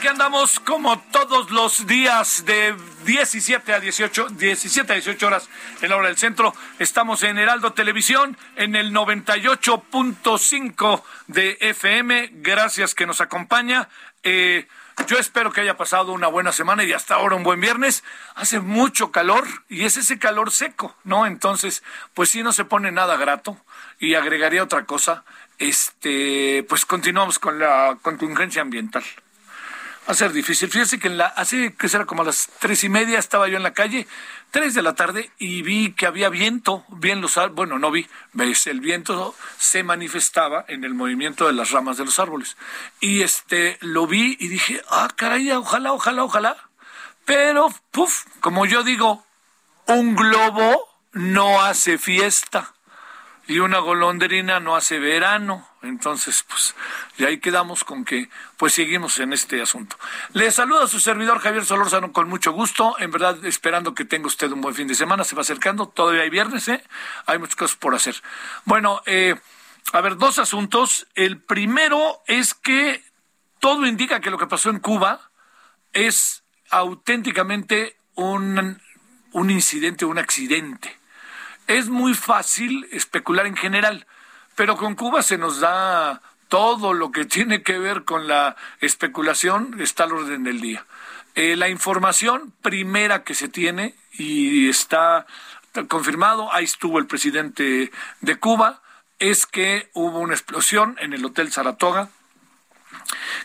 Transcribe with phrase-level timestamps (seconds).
[0.00, 5.50] Aquí andamos como todos los días de 17 a 18, 17 a 18 horas
[5.82, 6.54] en la hora del centro.
[6.78, 12.30] Estamos en Heraldo Televisión en el 98.5 de FM.
[12.36, 13.90] Gracias que nos acompaña.
[14.22, 14.66] Eh,
[15.06, 18.02] yo espero que haya pasado una buena semana y hasta ahora un buen viernes.
[18.36, 21.26] Hace mucho calor y es ese calor seco, ¿no?
[21.26, 21.82] Entonces,
[22.14, 23.58] pues sí, no se pone nada grato.
[23.98, 25.24] Y agregaría otra cosa,
[25.58, 29.04] este, pues continuamos con la contingencia ambiental.
[30.10, 30.68] Va a ser difícil.
[30.68, 33.56] Fíjese que en la, hace que será como a las tres y media estaba yo
[33.56, 34.08] en la calle,
[34.50, 38.08] tres de la tarde, y vi que había viento, bien los árboles, bueno, no vi,
[38.32, 42.56] ves, el viento se manifestaba en el movimiento de las ramas de los árboles.
[42.98, 46.56] Y este, lo vi y dije, ah, caray, ojalá, ojalá, ojalá.
[47.24, 49.24] Pero, puf, como yo digo,
[49.86, 52.74] un globo no hace fiesta
[53.46, 55.69] y una golondrina no hace verano.
[55.82, 56.74] Entonces, pues,
[57.16, 59.96] y ahí quedamos con que, pues, seguimos en este asunto.
[60.34, 62.96] Le saluda a su servidor Javier Solórzano con mucho gusto.
[62.98, 65.24] En verdad, esperando que tenga usted un buen fin de semana.
[65.24, 66.84] Se va acercando, todavía hay viernes, ¿eh?
[67.26, 68.22] Hay muchas cosas por hacer.
[68.64, 69.36] Bueno, eh,
[69.92, 71.06] a ver, dos asuntos.
[71.14, 73.02] El primero es que
[73.58, 75.30] todo indica que lo que pasó en Cuba
[75.92, 78.80] es auténticamente un,
[79.32, 80.98] un incidente, un accidente.
[81.66, 84.06] Es muy fácil especular en general,
[84.60, 89.80] pero con Cuba se nos da todo lo que tiene que ver con la especulación,
[89.80, 90.84] está al orden del día.
[91.34, 95.24] Eh, la información primera que se tiene y está
[95.88, 98.82] confirmado, ahí estuvo el presidente de Cuba,
[99.18, 102.10] es que hubo una explosión en el Hotel Saratoga,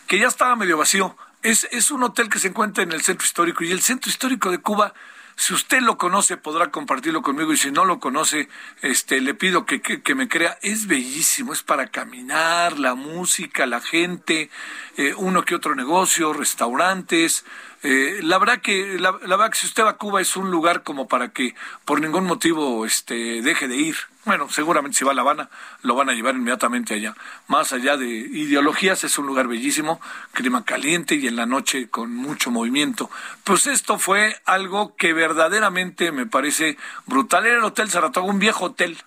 [0.06, 1.16] que ya estaba medio vacío.
[1.42, 4.50] Es, es un hotel que se encuentra en el centro histórico y el centro histórico
[4.50, 4.92] de Cuba
[5.36, 8.48] si usted lo conoce, podrá compartirlo conmigo y si no lo conoce,
[8.80, 10.58] este, le pido que, que, me crea.
[10.62, 14.50] Es bellísimo, es para caminar, la música, la gente,
[14.96, 17.44] eh, uno que otro negocio, restaurantes.
[17.82, 20.50] Eh, la verdad que la, la, verdad que si usted va a Cuba es un
[20.50, 21.54] lugar como para que
[21.84, 23.96] por ningún motivo este deje de ir.
[24.26, 25.48] Bueno, seguramente si va a La Habana
[25.82, 27.14] lo van a llevar inmediatamente allá.
[27.46, 30.00] Más allá de ideologías es un lugar bellísimo,
[30.32, 33.08] clima caliente y en la noche con mucho movimiento.
[33.44, 36.76] Pues esto fue algo que verdaderamente me parece
[37.06, 37.46] brutal.
[37.46, 38.98] Era el Hotel Saratoga, un viejo hotel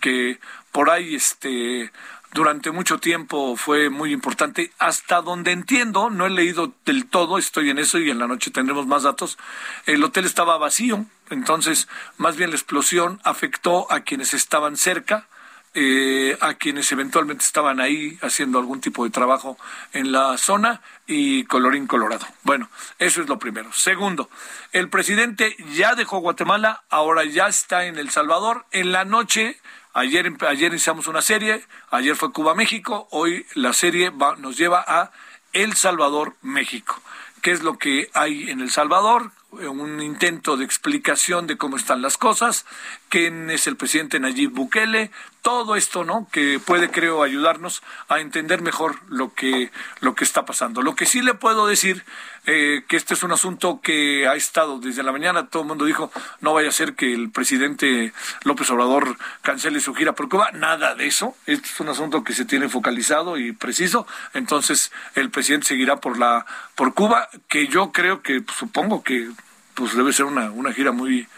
[0.00, 0.40] que
[0.72, 1.92] por ahí este
[2.32, 4.72] durante mucho tiempo fue muy importante.
[4.80, 8.50] Hasta donde entiendo, no he leído del todo, estoy en eso y en la noche
[8.50, 9.38] tendremos más datos.
[9.86, 15.26] El hotel estaba vacío, entonces más bien la explosión afectó a quienes estaban cerca.
[15.76, 19.58] Eh, a quienes eventualmente estaban ahí haciendo algún tipo de trabajo
[19.92, 22.24] en la zona y colorín colorado.
[22.44, 22.70] Bueno,
[23.00, 23.72] eso es lo primero.
[23.72, 24.30] Segundo,
[24.70, 28.66] el presidente ya dejó Guatemala, ahora ya está en El Salvador.
[28.70, 29.58] En la noche
[29.96, 35.12] Ayer, ayer iniciamos una serie, ayer fue Cuba-México, hoy la serie va, nos lleva a
[35.52, 37.00] El Salvador-México.
[37.42, 39.30] ¿Qué es lo que hay en El Salvador?
[39.54, 42.66] Un intento de explicación de cómo están las cosas,
[43.14, 46.26] quién es el presidente Nayib Bukele, todo esto, ¿no?
[46.32, 49.70] Que puede, creo, ayudarnos a entender mejor lo que,
[50.00, 50.82] lo que está pasando.
[50.82, 52.04] Lo que sí le puedo decir,
[52.44, 55.84] eh, que este es un asunto que ha estado desde la mañana, todo el mundo
[55.84, 58.12] dijo, no vaya a ser que el presidente
[58.42, 62.32] López Obrador cancele su gira por Cuba, nada de eso, este es un asunto que
[62.32, 67.92] se tiene focalizado y preciso, entonces el presidente seguirá por la, por Cuba, que yo
[67.92, 69.30] creo que, supongo que,
[69.74, 71.28] pues debe ser una, una gira muy,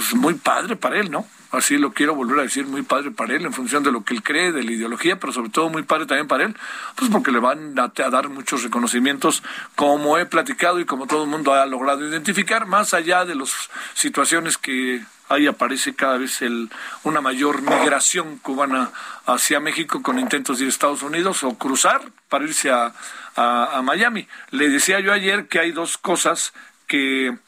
[0.00, 1.26] pues muy padre para él, ¿no?
[1.50, 4.14] así lo quiero volver a decir, muy padre para él, en función de lo que
[4.14, 6.56] él cree, de la ideología, pero sobre todo muy padre también para él,
[6.94, 9.42] pues porque le van a, dar muchos reconocimientos,
[9.74, 13.68] como he platicado y como todo el mundo ha logrado identificar, más allá de las
[13.94, 16.70] situaciones que ahí aparece cada vez el,
[17.04, 18.90] una mayor migración cubana
[19.26, 22.92] hacia México con intentos de ir a Estados Unidos o cruzar para irse a,
[23.36, 24.26] a Miami.
[24.50, 26.52] Le decía yo ayer que hay dos cosas
[26.88, 27.38] que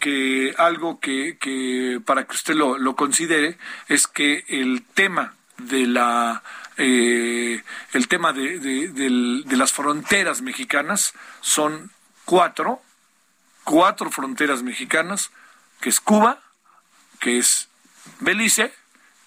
[0.00, 3.58] que algo que, que para que usted lo, lo, considere
[3.88, 6.42] es que el tema de la
[6.76, 11.90] eh, el tema de, de, de, las fronteras mexicanas son
[12.24, 12.80] cuatro
[13.62, 15.30] cuatro fronteras mexicanas
[15.80, 16.40] que es Cuba
[17.20, 17.68] que es
[18.20, 18.72] Belice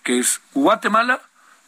[0.03, 1.21] que es Guatemala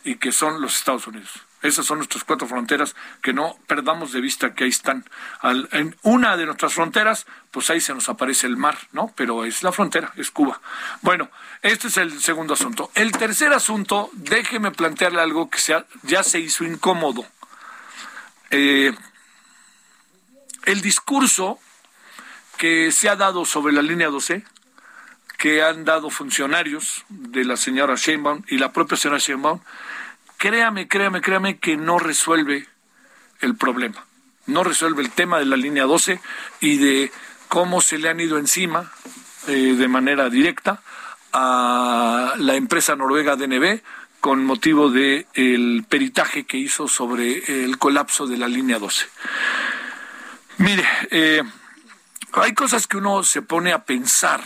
[0.03, 4.21] y que son los Estados Unidos esas son nuestras cuatro fronteras que no perdamos de
[4.21, 5.05] vista que ahí están.
[5.43, 9.11] en una de nuestras fronteras, pues ahí se nos aparece el mar, ¿no?
[9.15, 10.61] Pero es la frontera, es Cuba.
[11.01, 11.29] Bueno,
[11.61, 12.91] este es el segundo asunto.
[12.95, 15.59] El tercer asunto, déjeme plantearle algo que
[16.03, 17.25] ya se hizo incómodo.
[18.51, 18.93] Eh,
[20.65, 21.59] el discurso
[22.57, 24.43] que se ha dado sobre la línea 12,
[25.37, 29.61] que han dado funcionarios de la señora Sheinbaum y la propia señora Sheinbaum,
[30.39, 32.65] créame, créame, créame que no resuelve
[33.41, 34.03] el problema.
[34.47, 36.19] No resuelve el tema de la línea 12
[36.61, 37.11] y de
[37.49, 38.91] cómo se le han ido encima
[39.47, 40.81] eh, de manera directa
[41.33, 43.81] a la empresa noruega DNB
[44.21, 49.05] con motivo del el peritaje que hizo sobre el colapso de la línea 12.
[50.57, 51.43] Mire, eh,
[52.33, 54.41] hay cosas que uno se pone a pensar,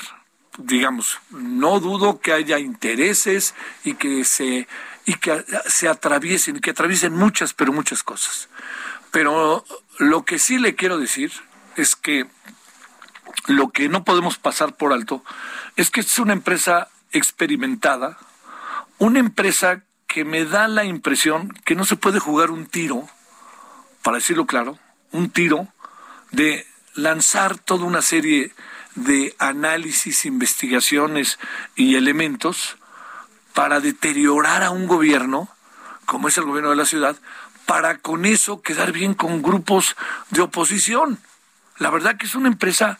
[0.57, 4.67] digamos, no dudo que haya intereses y que se
[5.05, 8.49] y que se atraviesen, que atraviesen muchas, pero muchas cosas.
[9.11, 9.65] Pero
[9.99, 11.31] lo que sí le quiero decir
[11.75, 12.25] es que
[13.47, 15.23] lo que no podemos pasar por alto
[15.75, 18.17] es que es una empresa experimentada,
[18.97, 23.07] una empresa que me da la impresión que no se puede jugar un tiro,
[24.03, 24.77] para decirlo claro,
[25.11, 25.67] un tiro
[26.31, 28.53] de lanzar toda una serie
[28.95, 31.39] de análisis, investigaciones
[31.75, 32.77] y elementos
[33.53, 35.49] para deteriorar a un gobierno,
[36.05, 37.15] como es el gobierno de la ciudad,
[37.65, 39.95] para con eso quedar bien con grupos
[40.31, 41.19] de oposición.
[41.77, 42.99] La verdad que es una empresa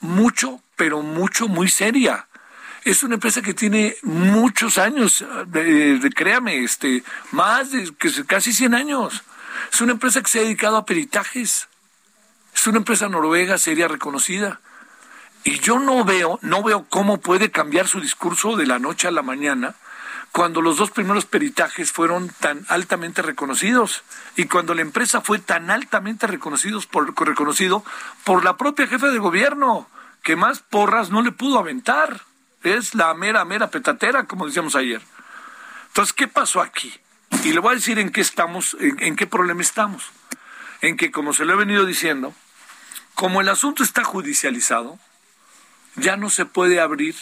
[0.00, 2.26] mucho, pero mucho, muy seria.
[2.84, 7.92] Es una empresa que tiene muchos años, de, créame, este, más de
[8.26, 9.22] casi 100 años.
[9.72, 11.68] Es una empresa que se ha dedicado a peritajes.
[12.54, 14.60] Es una empresa noruega seria reconocida.
[15.44, 19.12] Y yo no veo, no veo cómo puede cambiar su discurso de la noche a
[19.12, 19.74] la mañana
[20.32, 24.02] cuando los dos primeros peritajes fueron tan altamente reconocidos
[24.34, 27.84] y cuando la empresa fue tan altamente reconocidos por, reconocido
[28.24, 29.88] por la propia jefa de gobierno,
[30.22, 32.22] que más porras no le pudo aventar.
[32.62, 35.02] Es la mera, mera petatera, como decíamos ayer.
[35.88, 36.94] Entonces, ¿qué pasó aquí?
[37.44, 40.04] Y le voy a decir en qué estamos, en, qué problema estamos.
[40.80, 42.34] En que, como se lo he venido diciendo,
[43.14, 44.98] como el asunto está judicializado,
[45.96, 47.16] ya no se puede abrir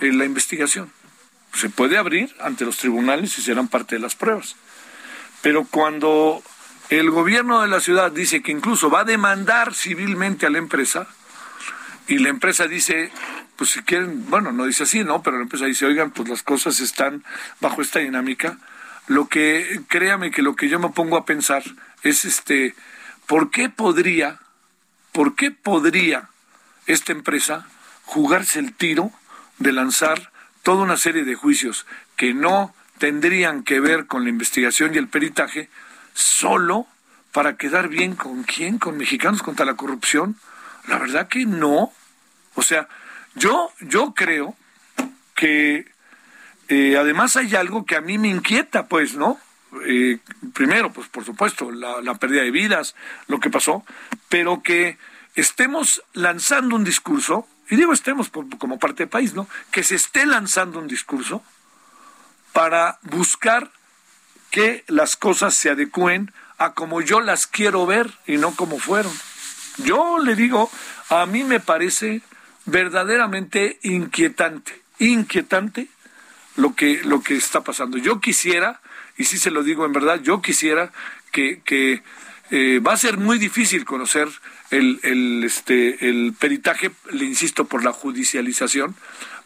[0.00, 0.92] eh, la investigación
[1.54, 4.56] se puede abrir ante los tribunales y serán parte de las pruebas.
[5.42, 6.42] Pero cuando
[6.88, 11.08] el gobierno de la ciudad dice que incluso va a demandar civilmente a la empresa,
[12.08, 13.10] y la empresa dice,
[13.56, 15.22] pues si quieren, bueno, no dice así, ¿no?
[15.22, 17.24] Pero la empresa dice, oigan, pues las cosas están
[17.60, 18.58] bajo esta dinámica.
[19.08, 21.64] Lo que, créame que lo que yo me pongo a pensar
[22.02, 22.74] es este,
[23.26, 24.38] ¿por qué podría,
[25.12, 26.28] por qué podría
[26.86, 27.66] esta empresa
[28.04, 29.10] jugarse el tiro
[29.58, 30.30] de lanzar
[30.66, 35.06] toda una serie de juicios que no tendrían que ver con la investigación y el
[35.06, 35.70] peritaje
[36.12, 36.88] solo
[37.30, 40.34] para quedar bien con quién, con mexicanos contra la corrupción.
[40.88, 41.92] La verdad que no.
[42.56, 42.88] O sea,
[43.36, 44.56] yo, yo creo
[45.36, 45.86] que
[46.66, 49.38] eh, además hay algo que a mí me inquieta, pues, ¿no?
[49.86, 50.18] Eh,
[50.52, 52.96] primero, pues por supuesto, la, la pérdida de vidas,
[53.28, 53.84] lo que pasó,
[54.28, 54.98] pero que
[55.36, 59.48] estemos lanzando un discurso y digo estemos como parte del país, ¿no?
[59.70, 61.42] Que se esté lanzando un discurso
[62.52, 63.70] para buscar
[64.50, 69.12] que las cosas se adecúen a como yo las quiero ver y no como fueron.
[69.78, 70.70] Yo le digo,
[71.10, 72.22] a mí me parece
[72.64, 75.88] verdaderamente inquietante, inquietante
[76.56, 77.98] lo que, lo que está pasando.
[77.98, 78.80] Yo quisiera,
[79.18, 80.92] y sí se lo digo en verdad, yo quisiera
[81.32, 82.02] que, que
[82.50, 84.28] eh, va a ser muy difícil conocer
[84.70, 88.94] el, el, este, el peritaje, le insisto, por la judicialización,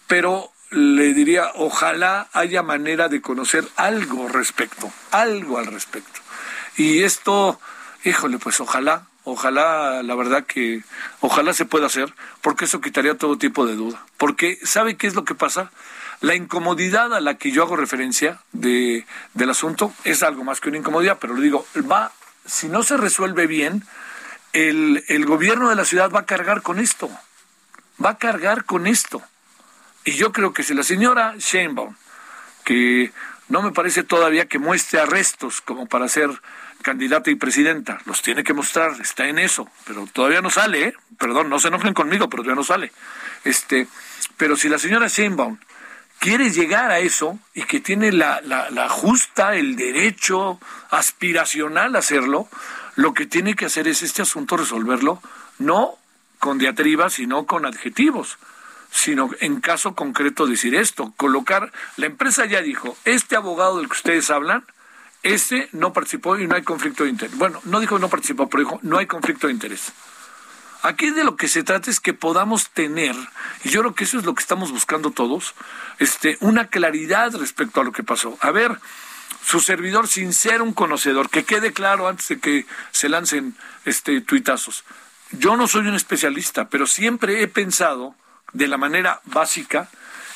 [0.07, 6.21] pero le diría, ojalá haya manera de conocer algo respecto, algo al respecto.
[6.77, 7.61] Y esto,
[8.05, 10.83] híjole, pues ojalá, ojalá, la verdad que,
[11.21, 14.05] ojalá se pueda hacer, porque eso quitaría todo tipo de duda.
[14.17, 15.73] Porque, ¿sabe qué es lo que pasa?
[16.21, 20.69] La incomodidad a la que yo hago referencia de, del asunto es algo más que
[20.69, 22.13] una incomodidad, pero le digo, va,
[22.47, 23.85] si no se resuelve bien,
[24.53, 27.11] el, el gobierno de la ciudad va a cargar con esto,
[28.05, 29.23] va a cargar con esto.
[30.05, 31.95] Y yo creo que si la señora Sheinbaum,
[32.65, 33.13] que
[33.49, 36.31] no me parece todavía que muestre arrestos como para ser
[36.83, 40.95] candidata y presidenta, los tiene que mostrar, está en eso, pero todavía no sale, ¿eh?
[41.19, 42.93] perdón, no se enojen conmigo, pero todavía no sale.
[43.45, 43.87] Este,
[44.37, 45.59] pero si la señora Sheinbaum
[46.21, 50.61] quiere llegar a eso y que tiene la, justa, el derecho
[50.91, 52.47] aspiracional a hacerlo,
[52.95, 55.21] lo que tiene que hacer es este asunto resolverlo
[55.59, 55.97] no
[56.39, 58.39] con diatribas, sino con adjetivos
[58.93, 63.93] sino en caso concreto decir esto, colocar, la empresa ya dijo, este abogado del que
[63.93, 64.65] ustedes hablan,
[65.23, 67.39] ese no participó y no hay conflicto de interés.
[67.39, 69.93] Bueno, no dijo no participó, pero dijo no hay conflicto de interés.
[70.83, 73.15] Aquí de lo que se trata es que podamos tener,
[73.65, 75.55] y yo creo que eso es lo que estamos buscando todos,
[75.99, 78.39] este, una claridad respecto a lo que pasó.
[78.41, 78.79] A ver,
[79.45, 84.21] su servidor, sin ser un conocedor, que quede claro antes de que se lancen este
[84.21, 84.85] tuitazos.
[85.33, 88.15] Yo no soy un especialista, pero siempre he pensado
[88.53, 89.89] de la manera básica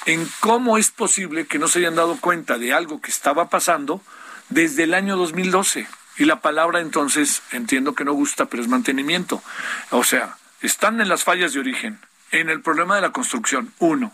[0.07, 4.03] en cómo es posible que no se hayan dado cuenta de algo que estaba pasando
[4.51, 5.89] desde el año 2012.
[6.16, 9.42] Y la palabra entonces, entiendo que no gusta, pero es mantenimiento.
[9.90, 11.99] O sea, están en las fallas de origen,
[12.30, 13.73] en el problema de la construcción.
[13.78, 14.12] Uno,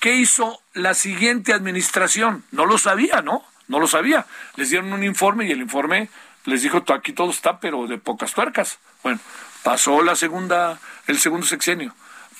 [0.00, 2.44] ¿qué hizo la siguiente administración?
[2.52, 3.44] No lo sabía, ¿no?
[3.66, 4.26] No lo sabía.
[4.56, 6.08] Les dieron un informe y el informe
[6.44, 8.78] les dijo, aquí todo está, pero de pocas tuercas.
[9.02, 9.18] Bueno,
[9.62, 11.94] pasó la segunda, el segundo sexenio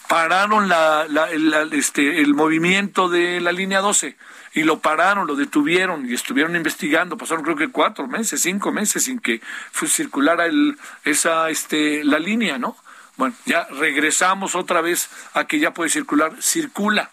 [0.09, 4.17] pararon la, el, este, el movimiento de la línea 12
[4.55, 7.17] y lo pararon, lo detuvieron y estuvieron investigando.
[7.17, 9.41] Pasaron creo que cuatro meses, cinco meses sin que
[9.87, 12.77] circulara el, esa, este, la línea, ¿no?
[13.17, 17.11] Bueno, ya regresamos otra vez a que ya puede circular, circula.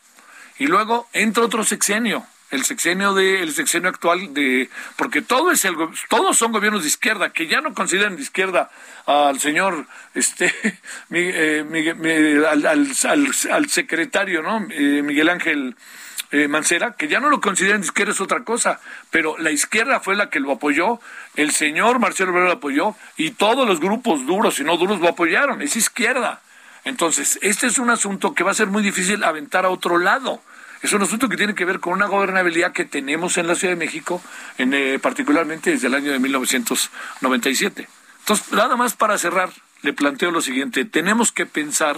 [0.57, 5.65] Y luego entra otro sexenio, el sexenio de el sexenio actual de porque todo es
[5.65, 5.75] el
[6.09, 8.69] todos son gobiernos de izquierda que ya no consideran de izquierda
[9.05, 10.53] al señor este
[11.11, 15.75] eh, al, secretario no eh, Miguel Ángel
[16.31, 19.99] eh, Mancera, que ya no lo consideran de izquierda es otra cosa, pero la izquierda
[19.99, 20.99] fue la que lo apoyó,
[21.35, 25.09] el señor Marcelo Obrero lo apoyó y todos los grupos duros y no duros lo
[25.09, 26.41] apoyaron, es izquierda.
[26.83, 30.41] Entonces, este es un asunto que va a ser muy difícil aventar a otro lado
[30.81, 33.73] es un asunto que tiene que ver con una gobernabilidad que tenemos en la Ciudad
[33.73, 34.21] de México,
[34.57, 37.87] en, eh, particularmente desde el año de 1997.
[38.21, 39.51] Entonces, nada más para cerrar,
[39.83, 40.85] le planteo lo siguiente.
[40.85, 41.97] Tenemos que pensar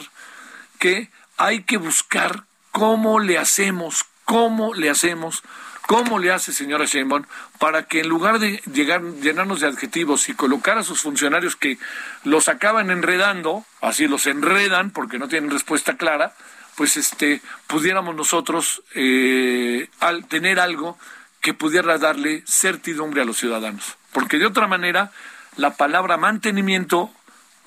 [0.80, 5.44] que hay que buscar cómo le hacemos, cómo le hacemos,
[5.88, 7.26] cómo le hace señora Sheinbaum
[7.60, 11.78] para que en lugar de llegar, llenarnos de adjetivos y colocar a sus funcionarios que
[12.24, 16.34] los acaban enredando, así los enredan porque no tienen respuesta clara,
[16.76, 20.98] pues este pudiéramos nosotros eh, al tener algo
[21.42, 25.12] que pudiera darle certidumbre a los ciudadanos porque de otra manera
[25.58, 27.12] la palabra mantenimiento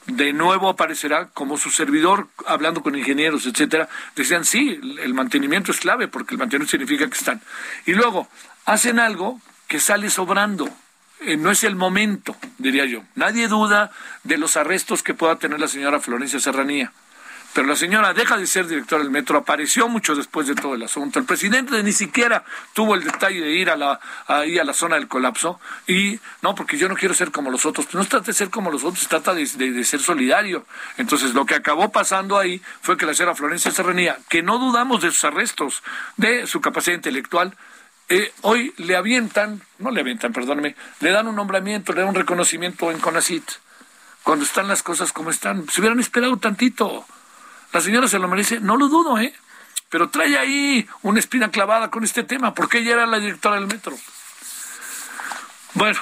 [0.07, 5.81] de nuevo aparecerá como su servidor hablando con ingenieros, etcétera, decían sí, el mantenimiento es
[5.81, 7.41] clave porque el mantenimiento significa que están.
[7.87, 8.29] Y luego
[8.65, 10.69] hacen algo que sale sobrando.
[11.21, 13.03] Eh, no es el momento, diría yo.
[13.15, 13.91] Nadie duda
[14.23, 16.93] de los arrestos que pueda tener la señora Florencia Serranía.
[17.57, 20.83] Pero la señora deja de ser directora del metro, apareció mucho después de todo el
[20.83, 21.19] asunto.
[21.19, 22.45] El presidente ni siquiera
[22.75, 25.59] tuvo el detalle de ir a la, ahí a la zona del colapso.
[25.87, 27.87] Y no, porque yo no quiero ser como los otros.
[27.95, 29.47] No se trata de ser como los otros, se trata de,
[29.85, 30.67] ser solidario.
[30.99, 35.01] Entonces, lo que acabó pasando ahí fue que la señora Florencia Serranía, que no dudamos
[35.01, 35.83] de sus arrestos,
[36.19, 37.57] de su capacidad intelectual,
[38.11, 42.17] eh, hoy le avientan, no le avientan, perdóneme, le dan un nombramiento, le dan un
[42.17, 43.45] reconocimiento en CONACIT.
[44.25, 47.07] Cuando están las cosas como están, se hubieran esperado tantito.
[47.73, 49.35] La señora se lo merece, no lo dudo, ¿eh?
[49.89, 53.67] Pero trae ahí una espina clavada con este tema, porque ella era la directora del
[53.67, 53.97] metro.
[55.75, 56.01] Bueno,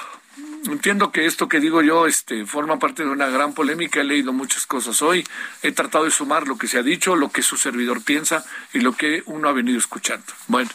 [0.67, 4.01] entiendo que esto que digo yo este, forma parte de una gran polémica.
[4.01, 5.25] He leído muchas cosas hoy.
[5.61, 8.79] He tratado de sumar lo que se ha dicho, lo que su servidor piensa y
[8.79, 10.25] lo que uno ha venido escuchando.
[10.47, 10.69] Bueno,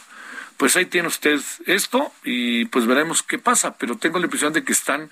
[0.57, 3.75] pues ahí tiene usted esto y pues veremos qué pasa.
[3.77, 5.11] Pero tengo la impresión de que están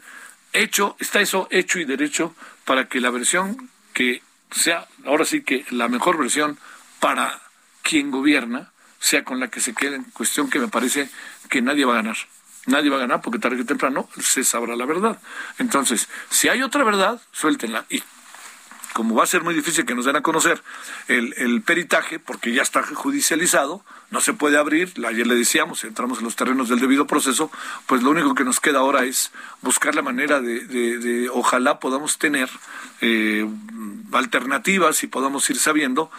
[0.54, 2.34] hecho, está eso hecho y derecho
[2.66, 4.22] para que la versión que
[4.52, 6.58] sea ahora sí que la mejor versión
[7.00, 7.42] para
[7.84, 11.10] quien gobierna sea con la que se queden, cuestión que me parece
[11.50, 12.18] que nadie va a ganar.
[12.66, 15.20] Nadie va a ganar porque tarde o temprano se sabrá la verdad.
[15.58, 17.86] Entonces, si hay otra verdad, suéltenla.
[17.90, 18.04] Y
[18.94, 20.62] como va a ser muy difícil que nos den a conocer
[21.08, 26.26] el, peritaje, porque ya está judicializado, no se puede abrir, ayer le decíamos, entramos en
[26.26, 27.52] los terrenos del debido proceso,
[27.86, 29.32] pues lo único que nos queda ahora es
[29.62, 32.50] buscar la manera de, ojalá podamos tener
[33.02, 33.48] eh,
[34.12, 36.12] alternativas y podamos ir sabiendo,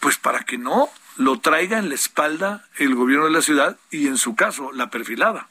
[0.00, 4.06] pues para que no lo traiga en la espalda el gobierno de la ciudad y
[4.06, 5.48] en su caso la perfilada.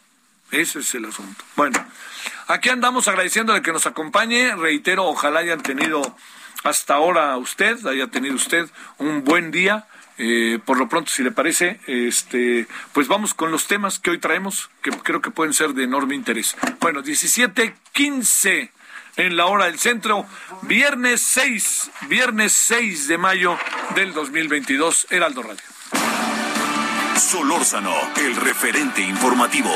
[0.51, 1.43] Ese es el asunto.
[1.55, 1.83] Bueno,
[2.47, 4.55] aquí andamos agradeciéndole que nos acompañe.
[4.55, 6.15] Reitero, ojalá hayan tenido
[6.65, 8.67] hasta ahora usted, haya tenido usted
[8.97, 9.85] un buen día.
[10.17, 14.17] Eh, por lo pronto, si le parece, este, pues vamos con los temas que hoy
[14.17, 16.55] traemos, que creo que pueden ser de enorme interés.
[16.79, 18.71] Bueno, 17.15
[19.17, 20.25] en la hora del centro,
[20.63, 23.57] viernes 6, viernes 6 de mayo
[23.93, 25.63] del 2022, Heraldo Radio.
[27.17, 29.71] Solórzano, el referente informativo.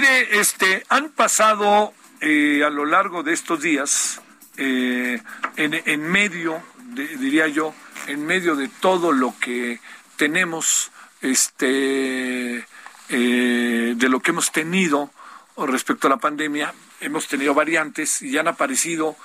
[0.00, 4.20] Mire, este, han pasado eh, a lo largo de estos días,
[4.56, 5.20] eh,
[5.56, 6.62] en, medio,
[6.94, 7.74] diría yo,
[8.06, 9.80] en medio de todo lo que
[10.16, 12.64] tenemos, este,
[13.08, 15.10] eh, de lo que hemos tenido
[15.56, 19.16] respecto a la pandemia, hemos tenido variantes y han aparecido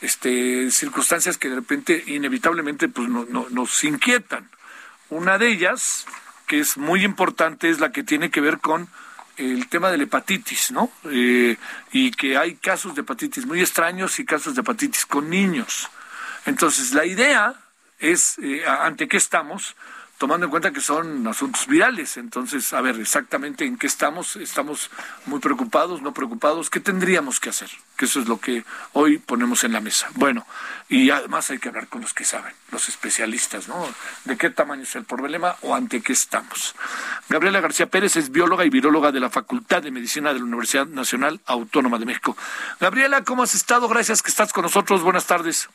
[0.00, 4.48] este, circunstancias que de repente inevitablemente pues, nos inquietan.
[5.08, 6.06] Una de ellas,
[6.46, 8.88] que es muy importante, es la que tiene que ver con
[9.36, 10.90] el tema de la hepatitis, ¿no?
[11.10, 11.56] Eh,
[11.92, 15.88] y que hay casos de hepatitis muy extraños y casos de hepatitis con niños.
[16.46, 17.54] Entonces, la idea
[17.98, 19.76] es, eh, ¿ante qué estamos?
[20.20, 22.18] Tomando en cuenta que son asuntos virales.
[22.18, 24.36] Entonces, a ver, exactamente en qué estamos.
[24.36, 24.90] ¿Estamos
[25.24, 26.68] muy preocupados, no preocupados?
[26.68, 27.70] ¿Qué tendríamos que hacer?
[27.96, 30.10] Que eso es lo que hoy ponemos en la mesa.
[30.16, 30.46] Bueno,
[30.90, 33.88] y además hay que hablar con los que saben, los especialistas, ¿no?
[34.26, 36.74] ¿De qué tamaño es el problema o ante qué estamos?
[37.30, 40.86] Gabriela García Pérez es bióloga y viróloga de la Facultad de Medicina de la Universidad
[40.86, 42.36] Nacional Autónoma de México.
[42.78, 43.88] Gabriela, ¿cómo has estado?
[43.88, 45.02] Gracias que estás con nosotros.
[45.02, 45.70] Buenas tardes.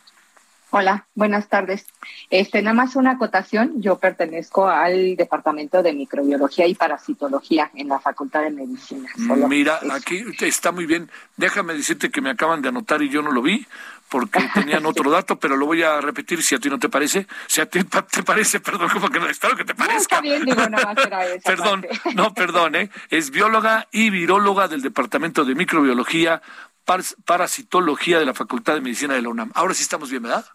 [0.78, 1.86] Hola, buenas tardes.
[2.30, 3.82] Este, nada más una acotación.
[3.82, 9.10] Yo pertenezco al Departamento de Microbiología y Parasitología en la Facultad de Medicina.
[9.48, 11.10] Mira, aquí está muy bien.
[11.38, 13.66] Déjame decirte que me acaban de anotar y yo no lo vi
[14.10, 17.26] porque tenían otro dato, pero lo voy a repetir si a ti no te parece.
[17.48, 20.20] Si a ti te parece, perdón, como que no, espero que te parezca.
[20.20, 22.90] No, está bien, digo, nada más era perdón, no, perdón, ¿eh?
[23.10, 26.42] Es bióloga y viróloga del Departamento de Microbiología,
[27.24, 29.52] Parasitología de la Facultad de Medicina de la UNAM.
[29.56, 30.46] Ahora sí estamos bien, ¿verdad?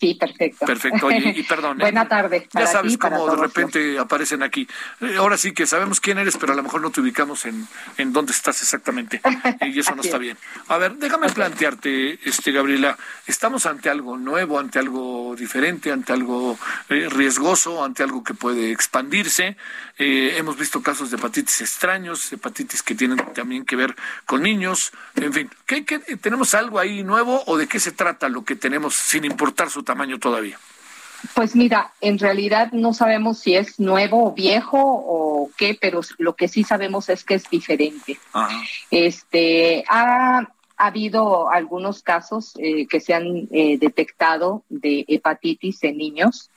[0.00, 0.64] Sí, perfecto.
[0.64, 1.78] Perfecto, y, perdón.
[1.80, 1.84] ¿eh?
[1.84, 2.46] Buena tarde.
[2.54, 4.68] Ya sabes cómo de repente aparecen aquí.
[5.00, 7.66] Eh, ahora sí que sabemos quién eres, pero a lo mejor no te ubicamos en,
[7.96, 9.20] en dónde estás exactamente.
[9.60, 10.36] Y eso no está bien.
[10.68, 16.58] A ver, déjame plantearte, este Gabriela, ¿estamos ante algo nuevo, ante algo diferente, ante algo
[16.88, 19.56] eh, riesgoso, ante algo que puede expandirse?
[20.00, 25.32] hemos visto casos de hepatitis extraños, hepatitis que tienen también que ver con niños, en
[25.32, 25.50] fin.
[25.66, 29.24] ¿qué, qué, tenemos algo ahí nuevo o de qué se trata lo que tenemos sin
[29.24, 30.58] importar su tamaño todavía?
[31.34, 36.36] Pues mira, en realidad no sabemos si es nuevo o viejo o qué, pero lo
[36.36, 38.18] que sí sabemos es que es diferente.
[38.90, 40.46] Este ha
[40.78, 46.50] ha habido algunos casos eh, que se han eh, detectado de hepatitis en niños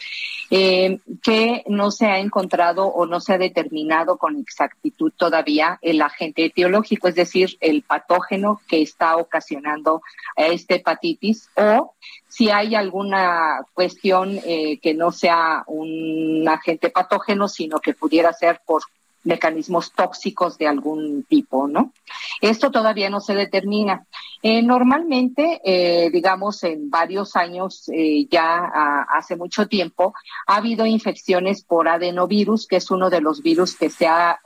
[0.51, 6.01] eh, que no se ha encontrado o no se ha determinado con exactitud todavía el
[6.01, 10.03] agente etiológico, es decir, el patógeno que está ocasionando
[10.35, 11.95] esta hepatitis o
[12.27, 18.83] si hay alguna cuestión que no sea un agente patógeno, sino que pudiera ser por
[19.23, 21.93] mecanismos tóxicos de algún tipo, ¿no?
[22.41, 24.05] Esto todavía no se determina.
[24.41, 30.13] Eh, normalmente, eh, digamos, en varios años, eh, ya hace mucho tiempo,
[30.47, 34.39] ha habido infecciones por adenovirus, que es uno de los virus que se ha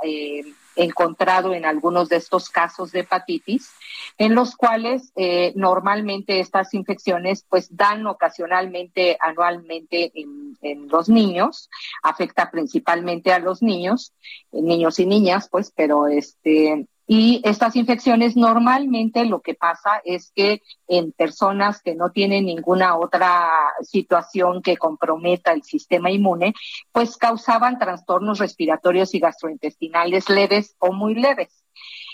[0.75, 3.71] encontrado en algunos de estos casos de hepatitis,
[4.17, 11.69] en los cuales eh, normalmente estas infecciones pues dan ocasionalmente, anualmente en, en, los niños,
[12.03, 14.13] afecta principalmente a los niños,
[14.51, 20.61] niños y niñas, pues, pero este, y estas infecciones normalmente lo que pasa es que
[20.87, 26.53] en personas que no tienen ninguna otra situación que comprometa el sistema inmune,
[26.91, 31.64] pues causaban trastornos respiratorios y gastrointestinales leves o muy leves.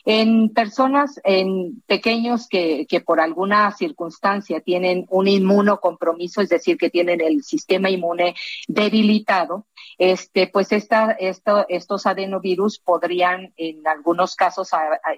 [0.06, 6.90] En personas, en pequeños que, que por alguna circunstancia tienen un inmunocompromiso, es decir, que
[6.90, 8.36] tienen el sistema inmune
[8.68, 14.70] debilitado, este, pues esta, esto, estos adenovirus podrían, en algunos casos,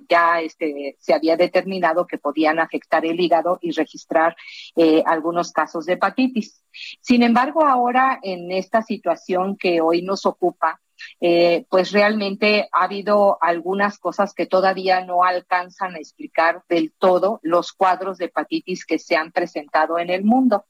[0.10, 4.36] ya este, se había determinado que podían afectar el hígado y registrar
[4.76, 6.62] eh, algunos casos de hepatitis.
[7.02, 10.82] Sin embargo, ahora en esta situación que hoy nos ocupa,
[11.22, 17.40] eh, pues realmente ha habido algunas cosas que todavía no alcanzan a explicar del todo
[17.44, 20.66] los cuadros de hepatitis que se han presentado en el mundo.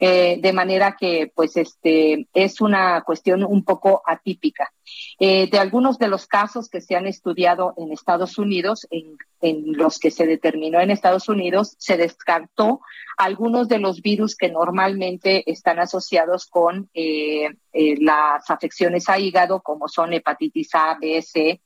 [0.00, 4.72] Eh, de manera que pues este es una cuestión un poco atípica.
[5.20, 9.98] Eh, de algunos de los casos que se han estudiado en Estados Unidos, en, los
[9.98, 12.80] que se determinó en Estados Unidos, se descartó
[13.16, 19.86] algunos de los virus que normalmente están asociados con eh, las afecciones a hígado, como
[19.86, 21.60] son hepatitis A, B, C,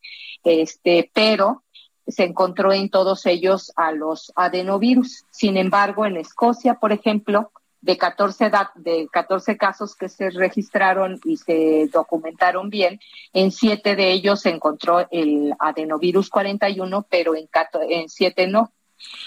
[0.45, 1.63] este, pero
[2.07, 5.25] se encontró en todos ellos a los adenovirus.
[5.31, 11.37] Sin embargo, en Escocia, por ejemplo, de 14, de 14 casos que se registraron y
[11.37, 13.01] se documentaron bien,
[13.33, 17.49] en siete de ellos se encontró el adenovirus 41, pero en,
[17.89, 18.73] en siete no.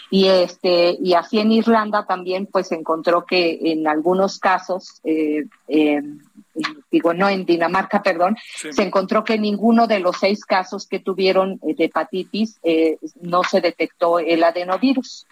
[0.10, 5.46] Y este y así en Irlanda también pues se encontró que en algunos casos eh,
[6.92, 11.62] digo no en Dinamarca perdón se encontró que ninguno de los seis casos que tuvieron
[11.66, 15.26] eh, de hepatitis eh, no se detectó el adenovirus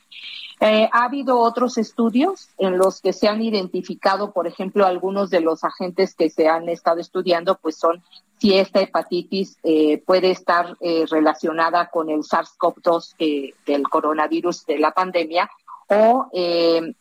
[0.61, 5.39] eh, ha habido otros estudios en los que se han identificado, por ejemplo, algunos de
[5.39, 8.03] los agentes que se han estado estudiando, pues son
[8.39, 14.91] si esta hepatitis eh, puede estar eh, relacionada con el SARS-CoV-2 del coronavirus de la
[14.91, 15.49] pandemia
[15.87, 16.29] o,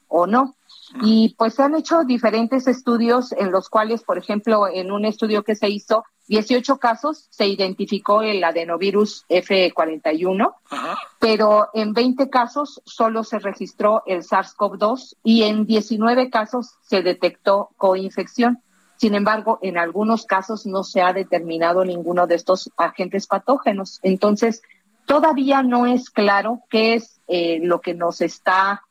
[0.08, 0.57] o no.
[1.02, 5.42] Y pues se han hecho diferentes estudios en los cuales, por ejemplo, en un estudio
[5.42, 10.54] que se hizo, 18 casos se identificó el adenovirus F41,
[11.18, 17.70] pero en 20 casos solo se registró el SARS-CoV-2 y en 19 casos se detectó
[17.76, 18.62] coinfección.
[18.96, 24.00] Sin embargo, en algunos casos no se ha determinado ninguno de estos agentes patógenos.
[24.02, 24.62] Entonces,
[25.06, 28.82] todavía no es claro qué es eh, lo que nos está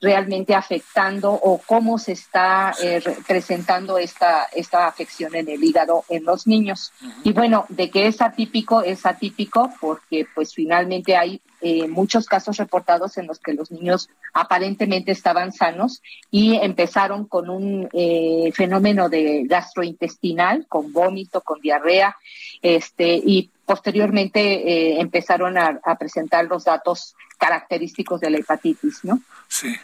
[0.00, 6.24] realmente afectando o cómo se está eh, presentando esta, esta afección en el hígado en
[6.24, 6.92] los niños.
[7.22, 12.58] Y bueno, de que es atípico, es atípico porque pues finalmente hay eh, muchos casos
[12.58, 19.08] reportados en los que los niños aparentemente estaban sanos y empezaron con un eh, fenómeno
[19.08, 22.18] de gastrointestinal, con vómito, con diarrea,
[22.60, 29.22] este, y posteriormente eh, empezaron a, presentar los datos característicos de la hepatitis, ¿no?
[29.48, 29.74] Sí.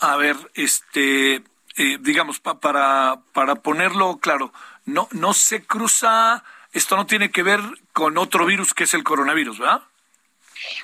[0.00, 1.44] A ver, este,
[2.00, 4.52] digamos, para, para ponerlo claro,
[4.84, 7.60] no, no se cruza, esto no tiene que ver
[7.92, 9.82] con otro virus que es el coronavirus, ¿verdad?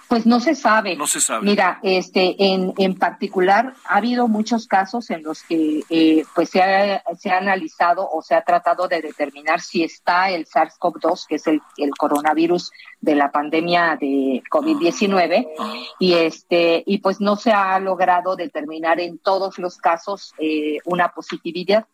[0.08, 0.96] Pues no se sabe.
[0.96, 1.44] No se sabe.
[1.44, 6.62] Mira, este, en, en particular ha habido muchos casos en los que eh, pues se
[6.62, 11.36] ha, se ha analizado o se ha tratado de determinar si está el SARS-CoV-2, que
[11.36, 15.74] es el, el coronavirus de la pandemia de COVID-19 ah, ah.
[15.98, 21.12] y este y pues no se ha logrado determinar en todos los casos eh, una
[21.12, 21.86] positividad.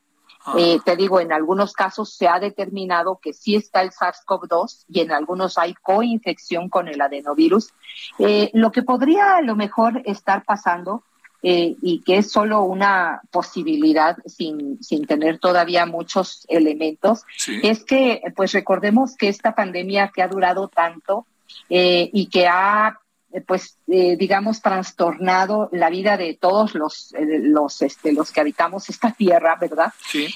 [0.56, 5.00] Eh, te digo, en algunos casos se ha determinado que sí está el SARS-CoV-2 y
[5.00, 7.72] en algunos hay coinfección con el adenovirus.
[8.18, 11.04] Eh, lo que podría a lo mejor estar pasando
[11.44, 17.24] eh, y que es solo una posibilidad sin, sin tener todavía muchos elementos,
[17.62, 21.26] es que pues recordemos que esta pandemia que ha durado tanto
[21.68, 22.94] y que ha eh,
[23.40, 28.88] pues eh, digamos trastornado la vida de todos los eh, los este los que habitamos
[28.88, 30.34] esta tierra verdad sí.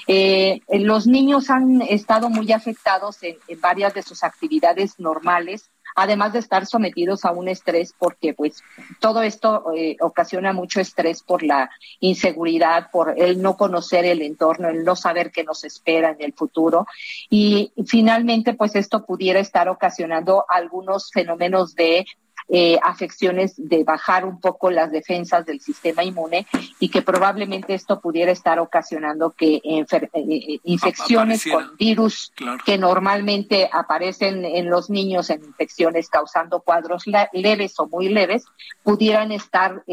[0.69, 6.65] los niños han estado muy afectados en, varias de sus actividades normales además de estar
[6.65, 8.61] sometidos a un estrés porque pues
[8.99, 9.65] todo esto
[10.01, 15.31] ocasiona mucho estrés por la inseguridad por el no conocer el entorno el no saber
[15.31, 16.85] qué nos espera en el futuro
[17.29, 22.05] y finalmente pues esto pudiera estar ocasionando algunos fenómenos de
[22.49, 26.47] eh, afecciones de bajar un poco las defensas del sistema inmune
[26.79, 32.31] y que probablemente esto pudiera estar ocasionando que eh, eh, infecciones con virus
[32.65, 38.45] que normalmente aparecen en los niños en infecciones causando cuadros leves o muy leves
[38.81, 39.83] pudieran estar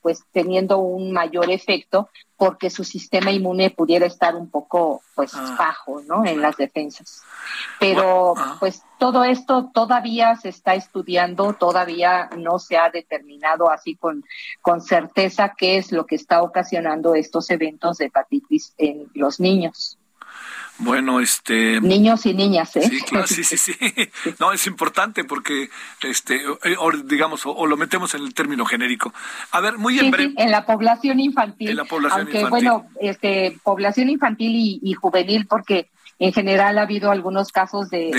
[0.00, 5.56] pues teniendo un mayor efecto porque su sistema inmune pudiera estar un poco pues ah.
[5.58, 6.24] bajo, ¿no?
[6.24, 7.22] En las defensas.
[7.80, 8.56] Pero ah.
[8.60, 14.24] pues todo esto todavía se está estudiando, todavía no se ha determinado así con,
[14.62, 19.97] con certeza qué es lo que está ocasionando estos eventos de hepatitis en los niños.
[20.78, 22.82] Bueno, este niños y niñas, ¿eh?
[22.82, 23.74] Sí, claro, sí, sí, sí.
[24.38, 25.70] No, es importante porque,
[26.02, 29.12] este, eh, digamos, o, lo metemos en el término genérico.
[29.50, 30.34] A ver, muy en breve.
[30.36, 31.70] en la población infantil.
[31.70, 35.88] En la población aunque, bueno, este, población infantil y juvenil, porque
[36.18, 38.10] en general ha habido algunos casos de,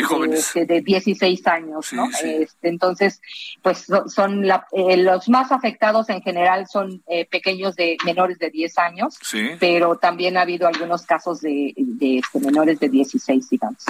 [0.54, 2.10] de, de, 16 años, ¿no?
[2.24, 3.22] Este, entonces,
[3.62, 8.78] pues son eh, los más afectados en general son eh, pequeños de menores de 10
[8.78, 9.20] años,
[9.60, 13.84] pero también ha habido algunos casos de, de este, menores de 16, digamos.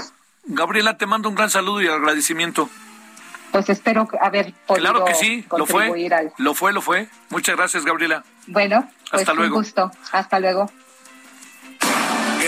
[0.46, 2.70] Gabriela, te mando un gran saludo y agradecimiento.
[3.52, 6.10] Pues espero haber podido Claro que sí, lo fue.
[6.38, 7.08] Lo fue, lo fue.
[7.30, 8.24] Muchas gracias, Gabriela.
[8.48, 9.56] Bueno, pues Hasta luego.
[9.56, 9.92] un gusto.
[10.12, 10.72] Hasta luego.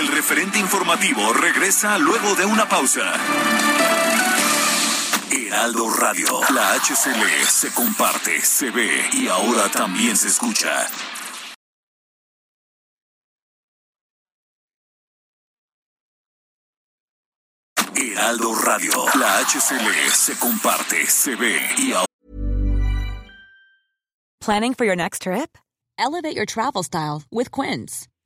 [0.01, 3.13] El referente informativo regresa luego de una pausa.
[5.29, 10.87] Heraldo Radio, la HCL se comparte, se ve y ahora también se escucha.
[17.95, 22.07] Heraldo Radio, la HCL se comparte, se ve y ahora.
[24.39, 25.59] Planning for your next trip?
[25.99, 28.07] Elevate your travel style with Quince.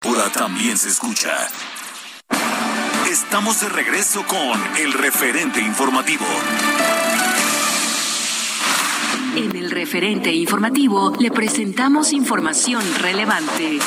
[0.00, 1.48] Ahora también se escucha.
[3.10, 6.24] Estamos de regreso con el referente informativo.
[9.34, 13.80] En el referente informativo le presentamos información relevante.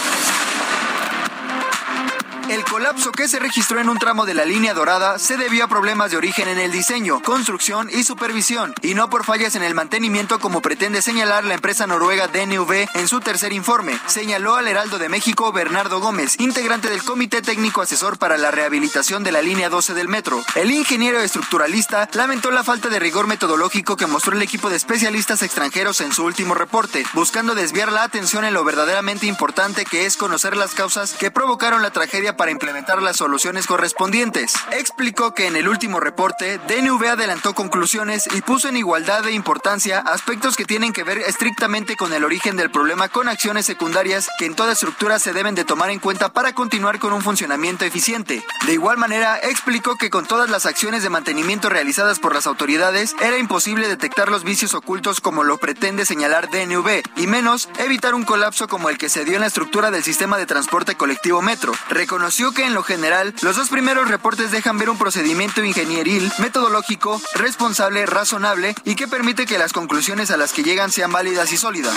[2.51, 5.69] El colapso que se registró en un tramo de la línea dorada se debió a
[5.69, 9.73] problemas de origen en el diseño, construcción y supervisión, y no por fallas en el
[9.73, 14.99] mantenimiento como pretende señalar la empresa noruega DNV en su tercer informe, señaló al Heraldo
[14.99, 19.69] de México Bernardo Gómez, integrante del Comité Técnico Asesor para la Rehabilitación de la línea
[19.69, 20.43] 12 del metro.
[20.55, 25.41] El ingeniero estructuralista lamentó la falta de rigor metodológico que mostró el equipo de especialistas
[25.41, 30.17] extranjeros en su último reporte, buscando desviar la atención en lo verdaderamente importante que es
[30.17, 34.55] conocer las causas que provocaron la tragedia para implementar las soluciones correspondientes.
[34.71, 39.99] Explicó que en el último reporte, DNV adelantó conclusiones y puso en igualdad de importancia
[39.99, 44.47] aspectos que tienen que ver estrictamente con el origen del problema con acciones secundarias que
[44.47, 48.43] en toda estructura se deben de tomar en cuenta para continuar con un funcionamiento eficiente.
[48.65, 53.15] De igual manera, explicó que con todas las acciones de mantenimiento realizadas por las autoridades,
[53.21, 58.23] era imposible detectar los vicios ocultos como lo pretende señalar DNV, y menos evitar un
[58.23, 61.73] colapso como el que se dio en la estructura del sistema de transporte colectivo Metro.
[62.21, 67.19] Reconoció que en lo general los dos primeros reportes dejan ver un procedimiento ingenieril, metodológico,
[67.33, 71.57] responsable, razonable y que permite que las conclusiones a las que llegan sean válidas y
[71.57, 71.95] sólidas.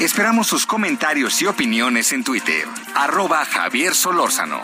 [0.00, 2.66] Esperamos sus comentarios y opiniones en Twitter.
[2.96, 4.60] Arroba Javier Solórzano.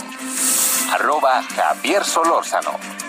[0.90, 3.07] Arroba Javier Solórzano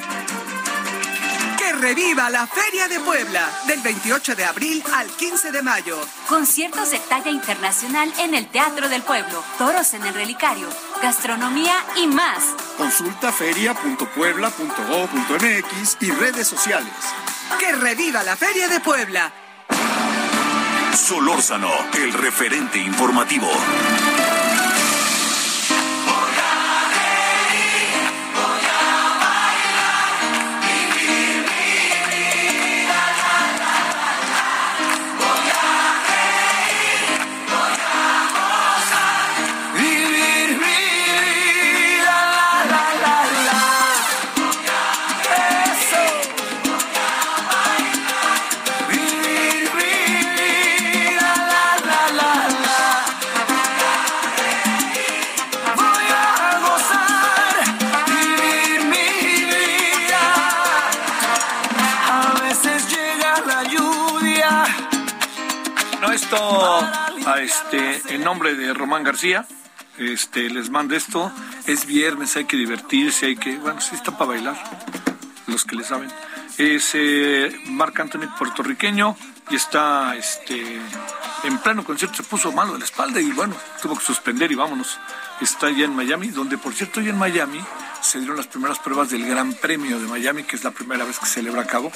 [1.80, 5.98] reviva la Feria de Puebla del 28 de abril al 15 de mayo.
[6.28, 10.68] Conciertos de talla internacional en el Teatro del Pueblo, toros en el relicario,
[11.02, 12.44] gastronomía y más.
[12.78, 16.92] Consulta feria.puebla.gov.mx y redes sociales.
[17.60, 19.32] Que reviva la Feria de Puebla.
[20.94, 23.50] Solórzano, el referente informativo.
[66.38, 69.48] A este, en nombre de Román García,
[69.98, 71.32] este, les mando esto.
[71.65, 74.58] Es viernes, hay que divertirse, hay que, bueno, sí está para bailar,
[75.48, 76.10] los que le saben.
[76.58, 79.15] Es eh, Marc Anthony puertorriqueño
[79.50, 80.80] y está este,
[81.44, 84.56] en pleno concierto, se puso malo de la espalda y bueno, tuvo que suspender y
[84.56, 85.00] vámonos.
[85.42, 87.62] Está allá en Miami, donde por cierto, allá en Miami
[88.10, 91.19] se dieron las primeras pruebas del Gran Premio de Miami, que es la primera vez
[91.19, 91.91] que se celebra a cabo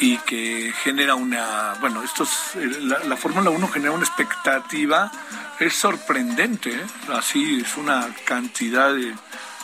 [0.00, 5.12] y que genera una, bueno, esto es, eh, la, Fórmula 1 genera una expectativa,
[5.60, 6.84] es sorprendente, ¿eh?
[7.12, 9.14] así es una cantidad de,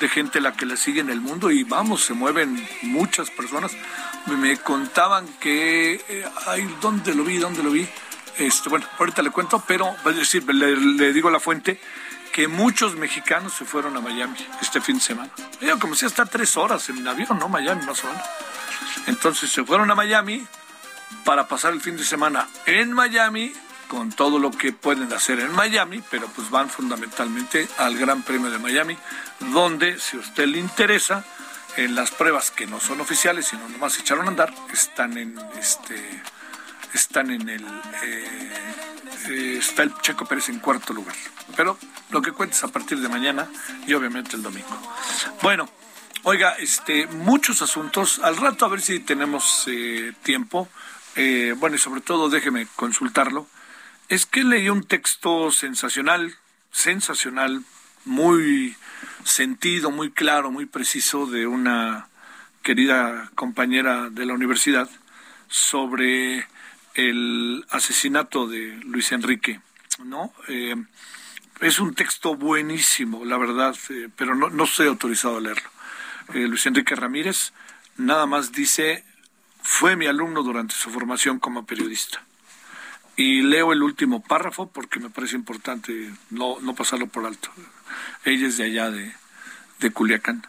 [0.09, 3.73] gente la que la sigue en el mundo y vamos, se mueven muchas personas.
[4.27, 7.39] Me contaban que, ay, ¿dónde lo vi?
[7.39, 7.89] ¿Dónde lo vi?
[8.37, 11.81] Este, bueno, ahorita le cuento, pero es decir, le, le digo la fuente,
[12.33, 15.31] que muchos mexicanos se fueron a Miami este fin de semana.
[15.61, 17.49] Yo como si hasta tres horas en avión, ¿no?
[17.49, 18.23] Miami más o menos.
[19.07, 20.47] Entonces se fueron a Miami
[21.25, 23.53] para pasar el fin de semana en Miami
[23.89, 28.51] con todo lo que pueden hacer en Miami, pero pues van fundamentalmente al Gran Premio
[28.51, 28.99] de Miami,
[29.53, 31.25] donde si a usted le interesa,
[31.79, 35.39] en las pruebas que no son oficiales, sino nomás se echaron a andar, están en
[35.59, 36.23] este
[36.99, 37.65] están en el
[38.03, 38.53] eh,
[39.29, 41.15] eh, está el Checo Pérez en cuarto lugar.
[41.57, 41.79] Pero
[42.11, 43.49] lo que cuentes a partir de mañana
[43.87, 44.77] y obviamente el domingo.
[45.43, 45.69] Bueno,
[46.23, 48.21] oiga, este, muchos asuntos.
[48.21, 50.69] Al rato a ver si tenemos eh, tiempo.
[51.17, 53.47] Eh, bueno, y sobre todo déjeme consultarlo.
[54.09, 56.35] Es que leí un texto sensacional,
[56.71, 57.63] sensacional,
[58.05, 58.77] muy
[59.25, 62.09] sentido, muy claro, muy preciso de una
[62.63, 64.89] querida compañera de la universidad
[65.49, 66.47] sobre
[66.99, 69.61] el asesinato de Luis Enrique,
[70.05, 70.33] ¿no?
[70.49, 70.75] Eh,
[71.61, 75.71] es un texto buenísimo, la verdad, eh, pero no, no estoy autorizado a leerlo.
[76.35, 77.53] Eh, Luis Enrique Ramírez
[77.99, 79.05] nada más dice,
[79.63, 82.25] fue mi alumno durante su formación como periodista.
[83.17, 87.49] Y leo el último párrafo porque me parece importante no, no pasarlo por alto.
[88.25, 89.15] Ella es de allá de,
[89.79, 90.45] de Culiacán.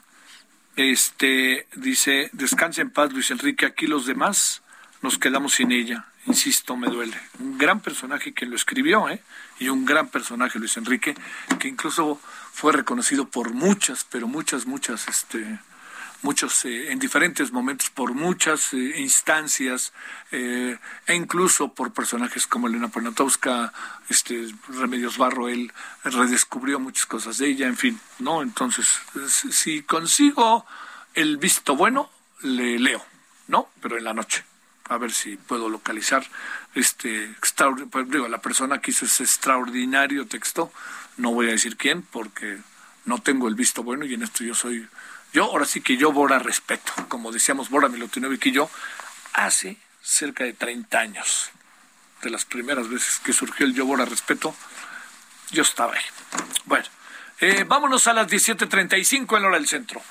[0.76, 4.64] Este dice, descanse en paz Luis Enrique, aquí los demás
[5.04, 7.20] nos quedamos sin ella insisto, me duele.
[7.40, 9.22] Un gran personaje que lo escribió, ¿eh?
[9.60, 11.16] Y un gran personaje, Luis Enrique,
[11.60, 12.20] que incluso
[12.54, 15.60] fue reconocido por muchas, pero muchas, muchas, este,
[16.22, 19.92] muchos, eh, en diferentes momentos, por muchas eh, instancias,
[20.32, 23.74] eh, e incluso por personajes como Elena Poniatowska,
[24.08, 28.44] este, Remedios Barro, él redescubrió muchas cosas de ella, en fin, ¿no?
[28.44, 28.88] Entonces,
[29.52, 30.66] si consigo
[31.16, 32.12] el visto bueno,
[32.42, 33.04] le leo,
[33.48, 33.70] ¿no?
[33.82, 34.49] Pero en la noche
[34.90, 36.26] a ver si puedo localizar
[36.76, 37.34] este
[37.92, 40.72] pues, digo, la persona que hizo ese extraordinario texto,
[41.18, 42.58] no voy a decir quién porque
[43.06, 44.88] no tengo el visto bueno y en esto yo soy
[45.32, 48.70] yo ahora sí que yo Bora respeto, como decíamos Bora Milutinovic y yo
[49.34, 51.52] hace cerca de 30 años
[52.24, 54.56] de las primeras veces que surgió el yo Bora respeto,
[55.52, 56.02] yo estaba ahí.
[56.66, 56.86] Bueno,
[57.40, 60.02] eh, vámonos a las 17:35 en hora del centro.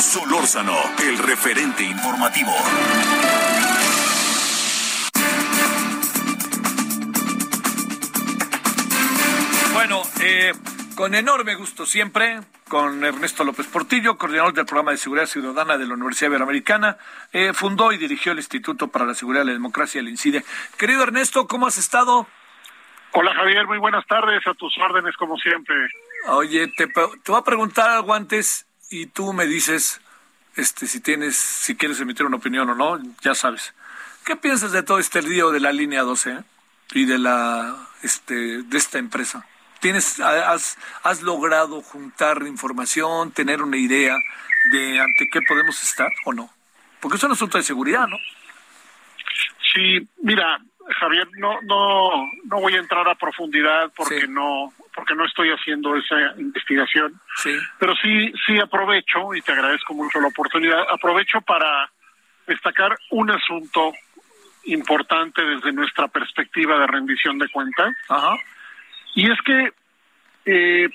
[0.00, 2.52] Solórzano, el referente informativo.
[9.72, 10.52] Bueno, eh,
[10.94, 15.86] con enorme gusto siempre, con Ernesto López Portillo, coordinador del programa de seguridad ciudadana de
[15.86, 16.96] la Universidad Iberoamericana,
[17.32, 20.44] eh, fundó y dirigió el Instituto para la Seguridad y la Democracia, el INCIDE.
[20.76, 22.28] Querido Ernesto, ¿cómo has estado?
[23.12, 25.74] Hola Javier, muy buenas tardes, a tus órdenes como siempre.
[26.28, 30.00] Oye, te, te voy a preguntar algo antes y tú me dices
[30.56, 33.74] este si tienes si quieres emitir una opinión o no, ya sabes.
[34.24, 36.44] ¿Qué piensas de todo este lío de la línea 12 eh?
[36.92, 39.46] y de la este de esta empresa?
[39.80, 44.16] ¿Tienes has has logrado juntar información, tener una idea
[44.72, 46.52] de ante qué podemos estar o no?
[47.00, 48.16] Porque es un asunto de seguridad, ¿no?
[49.72, 50.60] Sí, mira,
[50.98, 52.10] Javier, no no
[52.44, 57.20] no voy a entrar a profundidad porque no porque no estoy haciendo esa investigación.
[57.36, 57.56] Sí.
[57.78, 61.88] Pero sí, sí aprovecho, y te agradezco mucho la oportunidad, aprovecho para
[62.48, 63.92] destacar un asunto
[64.64, 67.94] importante desde nuestra perspectiva de rendición de cuentas.
[68.08, 68.34] Ajá.
[69.14, 69.72] Y es que
[70.46, 70.88] eh,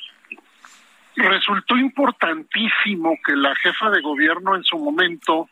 [1.16, 5.50] resultó importantísimo que la jefa de gobierno en su momento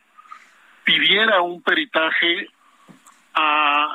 [0.83, 2.49] pidiera un peritaje
[3.33, 3.93] a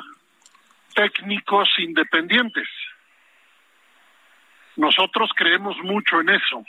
[0.97, 2.67] técnicos independientes.
[4.75, 6.65] Nosotros creemos mucho en eso.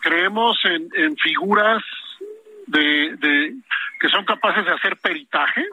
[0.00, 1.82] Creemos en, figuras
[2.66, 3.54] de,
[4.00, 5.70] que son capaces de hacer peritajes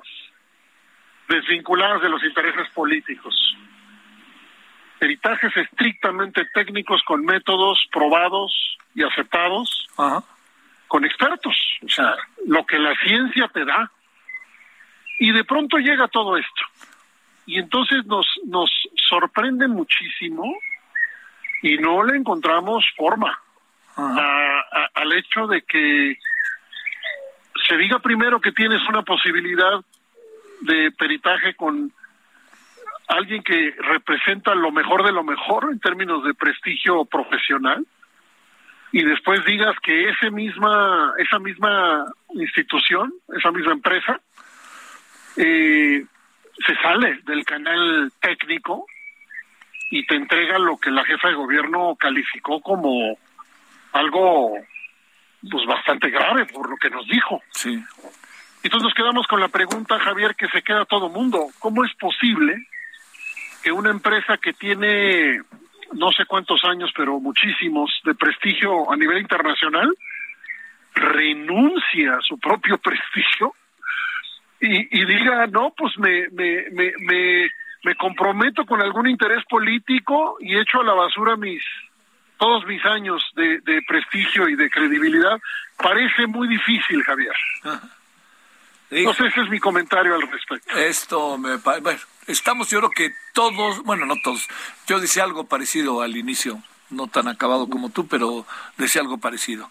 [1.29, 3.33] desvinculadas de los intereses políticos.
[4.99, 9.87] Peritajes estrictamente técnicos con métodos probados y aceptados,
[10.87, 11.55] con expertos.
[11.85, 12.13] O sea,
[12.45, 13.89] lo que la ciencia te da.
[15.19, 16.90] Y de pronto llega todo esto.
[17.45, 18.69] Y entonces nos, nos
[19.09, 20.53] sorprende muchísimo
[21.61, 23.39] y no le encontramos forma
[23.95, 26.17] al hecho de que
[27.67, 29.83] se diga primero que tienes una posibilidad
[30.61, 31.91] de peritaje con
[33.07, 37.85] alguien que representa lo mejor de lo mejor en términos de prestigio profesional
[38.91, 44.19] y después digas que ese misma, esa misma institución, esa misma empresa,
[45.37, 46.05] eh,
[46.61, 48.85] se sale del canal técnico
[49.89, 53.17] y te entrega lo que la jefa de gobierno calificó como
[53.93, 54.53] algo
[55.49, 57.41] pues bastante grave por lo que nos dijo.
[57.51, 57.83] Sí.
[58.63, 61.47] Entonces nos quedamos con la pregunta, Javier, que se queda todo mundo.
[61.59, 62.67] ¿Cómo es posible
[63.63, 65.41] que una empresa que tiene
[65.93, 69.93] no sé cuántos años, pero muchísimos, de prestigio a nivel internacional,
[70.93, 73.53] renuncia a su propio prestigio
[74.61, 77.49] y, diga, no, pues me, me, me, me,
[77.83, 81.63] me comprometo con algún interés político y echo a la basura mis
[82.37, 85.39] todos mis años de, de prestigio y de credibilidad,
[85.77, 87.35] parece muy difícil, Javier.
[88.89, 90.75] Sé, ese es mi comentario al respecto.
[90.75, 94.47] Esto me bueno, estamos yo creo que todos, bueno, no todos,
[94.87, 98.45] yo decía algo parecido al inicio, no tan acabado como tú, pero
[98.75, 99.69] decía algo parecido.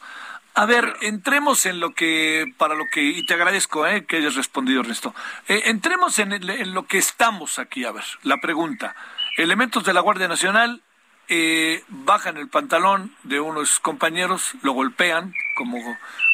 [0.60, 4.34] A ver, entremos en lo que, para lo que, y te agradezco eh, que hayas
[4.34, 5.14] respondido, Ernesto.
[5.48, 8.94] Eh, entremos en, en, lo que estamos aquí, a ver, la pregunta.
[9.38, 10.82] Elementos de la Guardia Nacional
[11.28, 15.78] eh, bajan el pantalón de unos compañeros, lo golpean como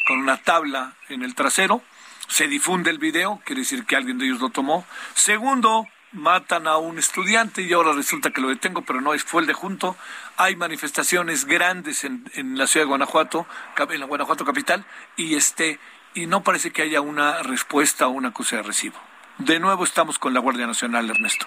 [0.05, 1.81] con una tabla en el trasero,
[2.27, 4.85] se difunde el video, quiere decir que alguien de ellos lo tomó.
[5.13, 9.41] Segundo, matan a un estudiante y ahora resulta que lo detengo, pero no es, fue
[9.41, 9.95] el de junto.
[10.37, 13.45] Hay manifestaciones grandes en, en la ciudad de Guanajuato,
[13.77, 14.85] en la Guanajuato capital,
[15.15, 15.79] y este
[16.13, 18.97] y no parece que haya una respuesta o una acusación de recibo.
[19.37, 21.45] De nuevo estamos con la Guardia Nacional, Ernesto.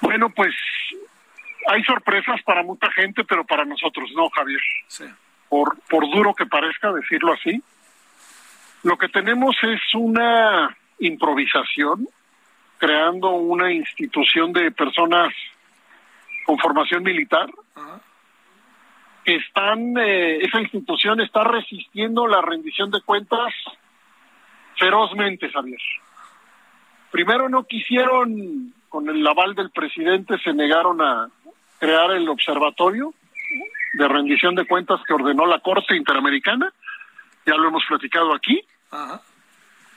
[0.00, 0.54] Bueno, pues
[1.68, 4.60] hay sorpresas para mucha gente, pero para nosotros no, Javier.
[4.86, 5.04] Sí.
[5.48, 7.62] Por, por duro que parezca decirlo así,
[8.82, 12.08] lo que tenemos es una improvisación,
[12.80, 15.32] creando una institución de personas
[16.44, 17.48] con formación militar.
[19.24, 23.52] Están, eh, esa institución está resistiendo la rendición de cuentas
[24.76, 25.78] ferozmente, Javier.
[27.12, 31.28] Primero no quisieron, con el aval del presidente, se negaron a
[31.78, 33.12] crear el observatorio
[33.92, 36.72] de rendición de cuentas que ordenó la Corte Interamericana
[37.46, 38.62] ya lo hemos platicado aquí.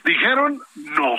[0.04, 1.14] Dijeron no.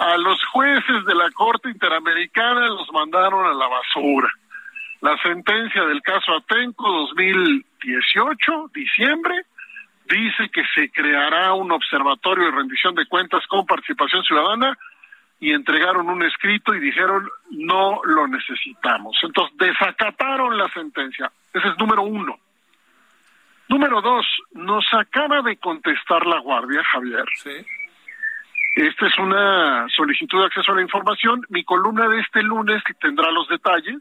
[0.00, 4.28] a los jueces de la Corte Interamericana los mandaron a la basura.
[5.00, 9.34] La sentencia del caso Atenco 2018, diciembre,
[10.08, 14.76] dice que se creará un observatorio de rendición de cuentas con participación ciudadana
[15.40, 19.16] y entregaron un escrito y dijeron no lo necesitamos.
[19.22, 21.30] Entonces desacataron la sentencia.
[21.52, 22.38] Ese es número uno.
[23.68, 27.24] Número dos, nos acaba de contestar la Guardia, Javier.
[27.36, 27.66] Sí.
[28.76, 31.42] Esta es una solicitud de acceso a la información.
[31.48, 33.98] Mi columna de este lunes tendrá los detalles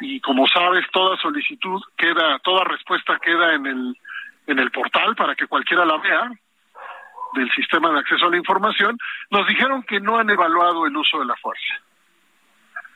[0.00, 3.96] y como sabes, toda solicitud queda, toda respuesta queda en el
[4.48, 6.30] en el portal para que cualquiera la vea
[7.34, 8.98] del sistema de acceso a la información.
[9.30, 11.74] Nos dijeron que no han evaluado el uso de la fuerza.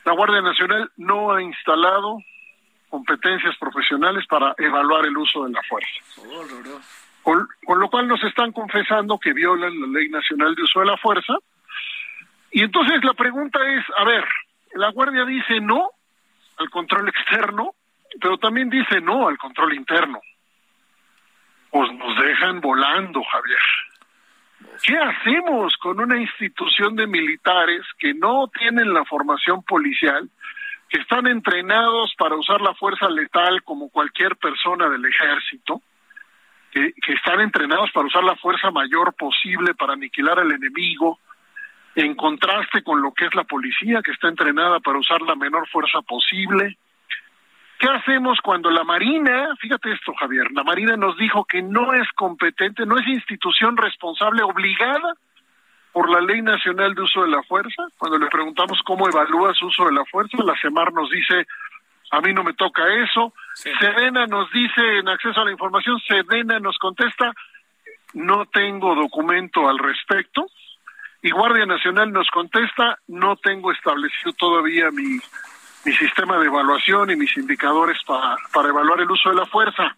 [0.05, 2.19] La Guardia Nacional no ha instalado
[2.93, 5.89] competencias profesionales para evaluar el uso de la fuerza.
[7.23, 7.49] Con,
[7.81, 11.33] lo cual nos están confesando que violan la Ley Nacional de Uso de la Fuerza.
[12.51, 14.25] Y entonces la pregunta es, a ver,
[14.75, 15.89] la Guardia dice no
[16.59, 17.75] al control externo,
[18.21, 20.21] pero también dice no al control interno.
[21.71, 24.77] Pues nos dejan volando, Javier.
[24.83, 30.29] ¿Qué hacemos con una institución de militares que no tienen la formación policial,
[30.93, 35.81] que están entrenados para usar la fuerza letal como cualquier persona del ejército,
[36.71, 41.19] que, están entrenados para usar la fuerza mayor posible para aniquilar al enemigo,
[41.95, 45.67] en contraste con lo que es la policía, que está entrenada para usar la menor
[45.69, 46.77] fuerza posible.
[47.79, 52.07] ¿Qué hacemos cuando la Marina, fíjate esto Javier, la Marina nos dijo que no es
[52.13, 55.15] competente, no es institución responsable obligada
[55.93, 57.85] por la Ley Nacional de Uso de la Fuerza.
[57.99, 61.47] Cuando le preguntamos cómo evalúa su uso de la fuerza, la CEMAR nos dice,
[62.11, 63.35] a mí no me toca eso.
[63.55, 67.33] Sedena nos dice en acceso a la información, Sedena nos contesta,
[68.15, 70.47] no tengo documento al respecto.
[71.23, 75.21] Y Guardia Nacional nos contesta, no tengo establecido todavía mi,
[75.85, 79.97] mi sistema de evaluación y mis indicadores para, para evaluar el uso de la fuerza.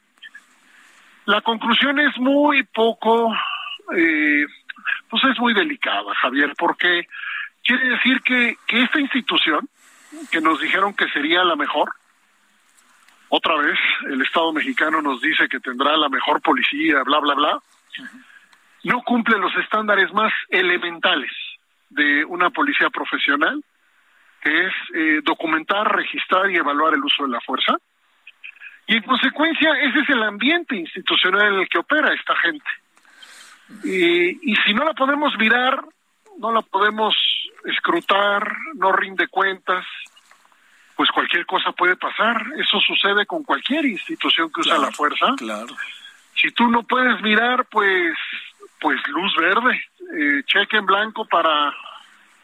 [1.27, 3.33] La conclusión es muy poco
[3.97, 4.45] eh,
[5.09, 7.07] pues es muy delicada, Javier, porque
[7.63, 9.69] quiere decir que, que esta institución,
[10.31, 11.93] que nos dijeron que sería la mejor,
[13.29, 17.59] otra vez el Estado mexicano nos dice que tendrá la mejor policía, bla, bla, bla,
[18.85, 21.33] no cumple los estándares más elementales
[21.89, 23.63] de una policía profesional,
[24.43, 27.77] que es eh, documentar, registrar y evaluar el uso de la fuerza,
[28.87, 32.71] Y en consecuencia, ese es el ambiente institucional en el que opera esta gente.
[33.83, 35.85] Y, y si no la podemos mirar,
[36.39, 37.15] no la podemos
[37.65, 39.85] escrutar, no rinde cuentas,
[40.97, 42.43] pues cualquier cosa puede pasar.
[42.59, 45.35] Eso sucede con cualquier institución que usa la fuerza.
[45.37, 45.75] Claro.
[46.37, 48.15] Si tú no puedes mirar, pues,
[48.81, 49.83] pues luz verde,
[50.19, 51.73] eh, cheque en blanco para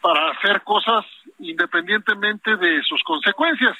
[0.01, 1.05] para hacer cosas
[1.39, 3.77] independientemente de sus consecuencias.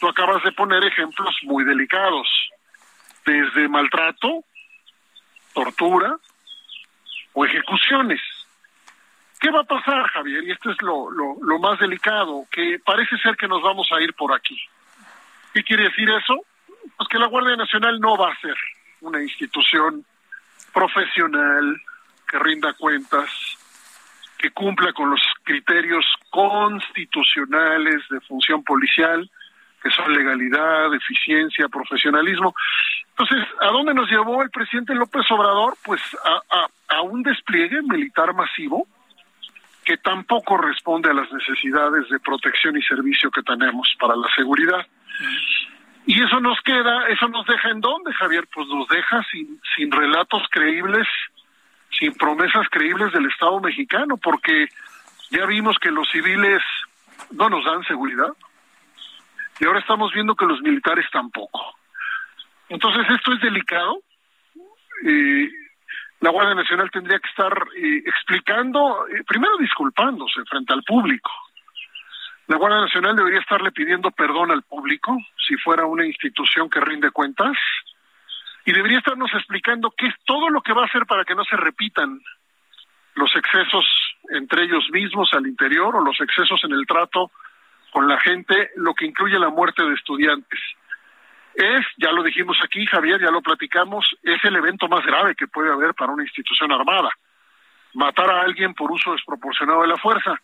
[0.00, 2.28] Tú acabas de poner ejemplos muy delicados,
[3.24, 4.44] desde maltrato,
[5.54, 6.18] tortura
[7.36, 8.20] o ejecuciones.
[9.38, 10.42] ¿Qué va a pasar, Javier?
[10.44, 14.00] Y esto es lo, lo, lo más delicado, que parece ser que nos vamos a
[14.00, 14.58] ir por aquí.
[15.52, 16.46] ¿Qué quiere decir eso?
[16.96, 18.56] Pues que la Guardia Nacional no va a ser
[19.02, 20.02] una institución
[20.72, 21.78] profesional
[22.26, 23.30] que rinda cuentas,
[24.38, 29.30] que cumpla con los criterios constitucionales de función policial,
[29.86, 32.54] que son legalidad, eficiencia, profesionalismo.
[33.10, 35.76] Entonces, ¿a dónde nos llevó el presidente López Obrador?
[35.84, 36.66] Pues a,
[36.96, 38.88] a, un despliegue militar masivo
[39.84, 44.84] que tampoco responde a las necesidades de protección y servicio que tenemos para la seguridad.
[46.04, 48.48] Y eso nos queda, eso nos deja en dónde, Javier?
[48.52, 51.06] Pues nos deja sin, sin relatos creíbles
[51.96, 54.68] sin promesas creíbles del Estado mexicano, porque
[55.30, 56.60] ya vimos que los civiles
[57.30, 58.34] no nos dan seguridad
[59.58, 61.76] y ahora estamos viendo que los militares tampoco.
[62.68, 64.00] Entonces esto es delicado.
[65.02, 65.66] y
[66.20, 71.30] la Guardia Nacional tendría que estar eh, explicando, eh, primero disculpándose frente al público.
[72.46, 77.10] La Guardia Nacional debería estarle pidiendo perdón al público si fuera una institución que rinde
[77.10, 77.56] cuentas
[78.64, 81.44] y debería estarnos explicando qué es todo lo que va a hacer para que no
[81.44, 82.20] se repitan
[83.14, 83.84] los excesos
[84.30, 87.30] entre ellos mismos al interior o los excesos en el trato
[87.96, 90.60] con la gente, lo que incluye la muerte de estudiantes.
[91.54, 95.46] Es, ya lo dijimos aquí, Javier, ya lo platicamos, es el evento más grave que
[95.46, 97.08] puede haber para una institución armada.
[97.94, 100.38] Matar a alguien por uso desproporcionado de la fuerza.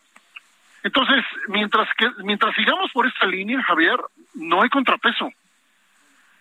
[0.82, 4.00] Entonces, mientras que mientras sigamos por esta línea, Javier,
[4.32, 5.28] no hay contrapeso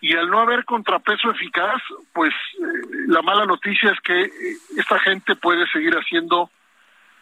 [0.00, 1.82] y al no haber contrapeso eficaz,
[2.14, 2.64] pues eh,
[3.08, 4.30] la mala noticia es que eh,
[4.78, 6.50] esta gente puede seguir haciendo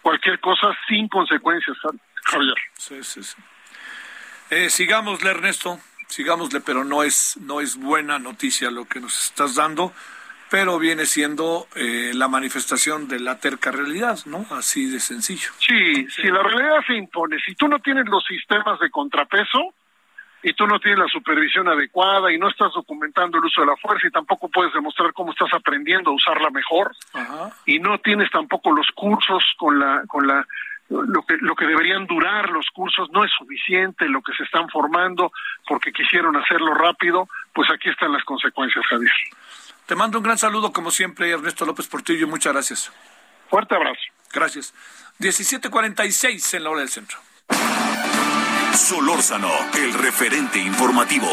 [0.00, 1.76] cualquier cosa sin consecuencias,
[2.26, 2.54] Javier.
[2.74, 3.42] Sí, sí, sí.
[4.50, 5.78] Eh, sigámosle, Ernesto,
[6.08, 9.92] sigámosle, pero no es, no es buena noticia lo que nos estás dando,
[10.50, 14.44] pero viene siendo eh, la manifestación de la terca realidad, ¿no?
[14.50, 15.50] Así de sencillo.
[15.58, 19.72] Sí, sí, si la realidad se impone, si tú no tienes los sistemas de contrapeso,
[20.42, 23.76] y tú no tienes la supervisión adecuada y no estás documentando el uso de la
[23.76, 26.92] fuerza y tampoco puedes demostrar cómo estás aprendiendo a usarla mejor
[27.66, 30.46] y no tienes tampoco los cursos con la con la
[30.90, 34.68] lo que lo que deberían durar los cursos no es suficiente lo que se están
[34.68, 35.32] formando
[35.66, 39.12] porque quisieron hacerlo rápido pues aquí están las consecuencias Javier.
[39.86, 42.92] Te mando un gran saludo como siempre Ernesto López Portillo muchas gracias.
[43.48, 44.00] Fuerte abrazo.
[44.32, 44.74] Gracias.
[45.18, 47.18] 17:46 en la hora del centro.
[48.74, 51.28] Solórzano, el referente informativo.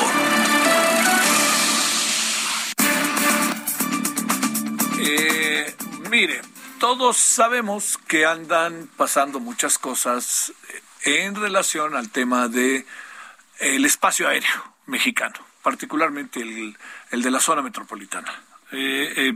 [4.99, 5.75] Eh,
[6.09, 6.41] mire,
[6.79, 10.53] todos sabemos que andan pasando muchas cosas
[11.03, 12.85] en relación al tema de
[13.59, 16.77] el espacio aéreo mexicano, particularmente el,
[17.11, 18.33] el de la zona metropolitana.
[18.69, 19.33] Eh, eh,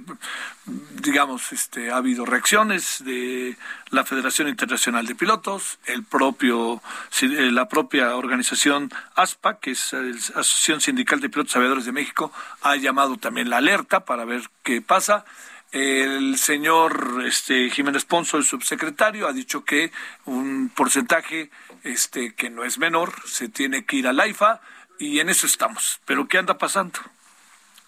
[0.66, 3.56] digamos, este, ha habido reacciones de
[3.90, 6.82] la Federación Internacional de Pilotos, el propio,
[7.22, 10.00] eh, la propia organización ASPA, que es la
[10.42, 14.82] Asociación Sindical de Pilotos Aviadores de México, ha llamado también la alerta para ver qué
[14.82, 15.24] pasa.
[15.72, 19.92] El señor este, Jiménez Ponzo, el subsecretario, ha dicho que
[20.26, 21.50] un porcentaje
[21.84, 24.62] este, que no es menor se tiene que ir al AIFA
[25.00, 26.02] y en eso estamos.
[26.06, 27.00] Pero ¿qué anda pasando?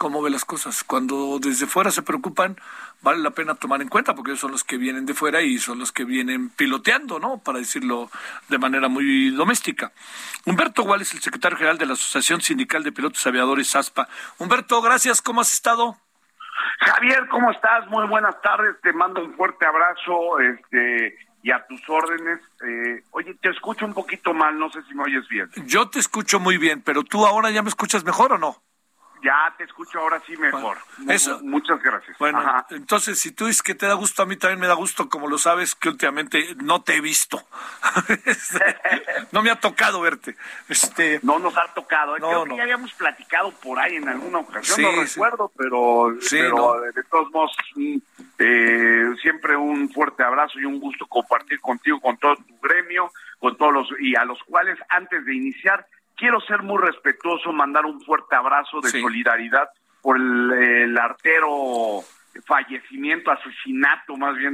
[0.04, 0.84] cómo ve las cosas.
[0.84, 2.58] Cuando desde fuera se preocupan,
[3.02, 5.58] vale la pena tomar en cuenta, porque ellos son los que vienen de fuera y
[5.60, 7.38] son los que vienen piloteando, ¿no?
[7.38, 8.12] Para decirlo
[8.50, 9.94] de manera muy doméstica.
[10.44, 14.10] Humberto Gual es el secretario general de la Asociación Sindical de Pilotos Aviadores ASPA.
[14.40, 15.98] Humberto, gracias, ¿cómo has estado?
[16.80, 17.88] Javier, ¿cómo estás?
[17.88, 22.40] Muy buenas tardes, te mando un fuerte abrazo este, y a tus órdenes.
[22.66, 25.50] Eh, oye, te escucho un poquito mal, no sé si me oyes bien.
[25.66, 28.64] Yo te escucho muy bien, pero tú ahora ya me escuchas mejor o no?
[29.24, 30.78] Ya te escucho ahora sí mejor.
[31.08, 31.40] eso.
[31.44, 32.18] Muchas gracias.
[32.18, 35.08] Bueno, entonces si tú dices que te da gusto, a mí también me da gusto,
[35.08, 37.42] como lo sabes, que últimamente no te he visto.
[39.32, 40.36] no me ha tocado verte.
[40.68, 42.16] Este, no nos ha tocado.
[42.16, 47.04] Creo que ya habíamos platicado por ahí en alguna ocasión, no recuerdo, pero, pero de
[47.04, 47.56] todos modos,
[48.40, 53.56] eh, siempre un fuerte abrazo y un gusto compartir contigo, con todo tu gremio, con
[53.58, 58.02] todos los, y a los cuales antes de iniciar quiero ser muy respetuoso, mandar un
[58.02, 59.70] fuerte abrazo de solidaridad
[60.02, 62.04] por el, artero
[62.46, 64.54] fallecimiento, asesinato, más bien,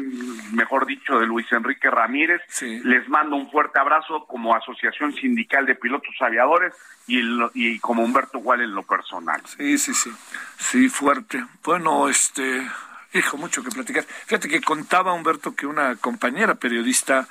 [0.53, 2.41] mejor dicho, de Luis Enrique Ramírez.
[2.61, 6.73] Les mando un fuerte abrazo como Asociación Sindical de Pilotos Aviadores
[7.07, 7.21] y,
[7.53, 9.41] y como Humberto Gual en lo personal.
[9.45, 10.11] Sí, sí, sí.
[10.57, 11.43] Sí, fuerte.
[11.63, 12.67] Bueno, este,
[13.13, 14.03] hijo, mucho que platicar.
[14.03, 17.27] Fíjate que contaba Humberto que una compañera periodista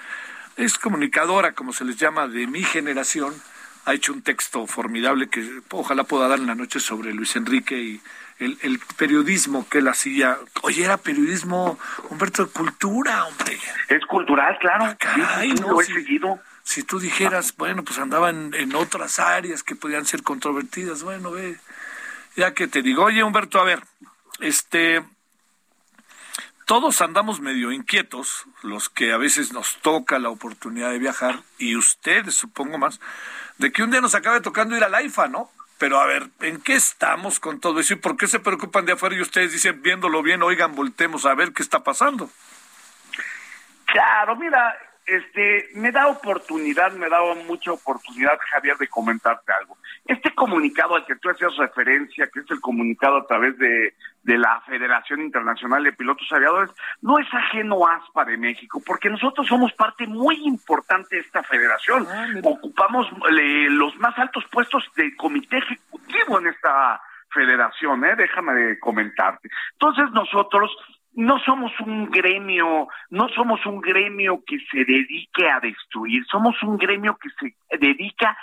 [0.57, 3.33] es comunicadora, como se les llama, de mi generación,
[3.89, 7.78] ha hecho un texto formidable que ojalá pueda dar en la noche sobre Luis Enrique
[7.80, 8.03] y
[8.39, 10.36] el, periodismo que él hacía.
[10.61, 11.78] Oye, era periodismo,
[12.11, 13.59] Humberto, de cultura, hombre.
[13.89, 14.95] Es cultural, claro.
[15.34, 16.39] Ay, no, he si, seguido.
[16.62, 21.30] Si tú dijeras, bueno, pues andaba en, en, otras áreas que podían ser controvertidas, bueno,
[21.30, 21.57] ve,
[22.36, 23.82] ya que te digo, oye, Humberto, a ver,
[24.41, 25.03] este,
[26.66, 31.74] todos andamos medio inquietos, los que a veces nos toca la oportunidad de viajar, y
[31.76, 33.01] ustedes supongo más,
[33.59, 35.51] de que un día nos acabe tocando ir a la IFA, ¿no?
[35.79, 37.95] Pero a ver, ¿en qué estamos con todo eso?
[37.95, 41.35] ¿Y por qué se preocupan de afuera y ustedes dicen, viéndolo bien, oigan, voltemos a
[41.35, 42.31] ver qué está pasando?
[43.85, 49.79] Claro, mira, este, me da oportunidad, me da mucha oportunidad, Javier, de comentarte algo.
[50.05, 53.95] Este comunicado al que tú hacías referencia, que es el comunicado a través de,
[54.29, 56.70] de la Federación Internacional de Pilotos Aviadores,
[57.01, 61.43] no es ajeno a ASPA de México, porque nosotros somos parte muy importante de esta
[61.43, 62.07] federación.
[62.11, 67.01] Ah, Ocupamos los más altos puestos del comité ejecutivo en esta
[67.31, 68.16] federación, ¿eh?
[68.18, 69.49] déjame comentarte.
[69.72, 70.76] Entonces nosotros
[71.14, 76.76] no somos un gremio, no somos un gremio que se dedique a destruir, somos un
[76.76, 78.37] gremio que se dedica a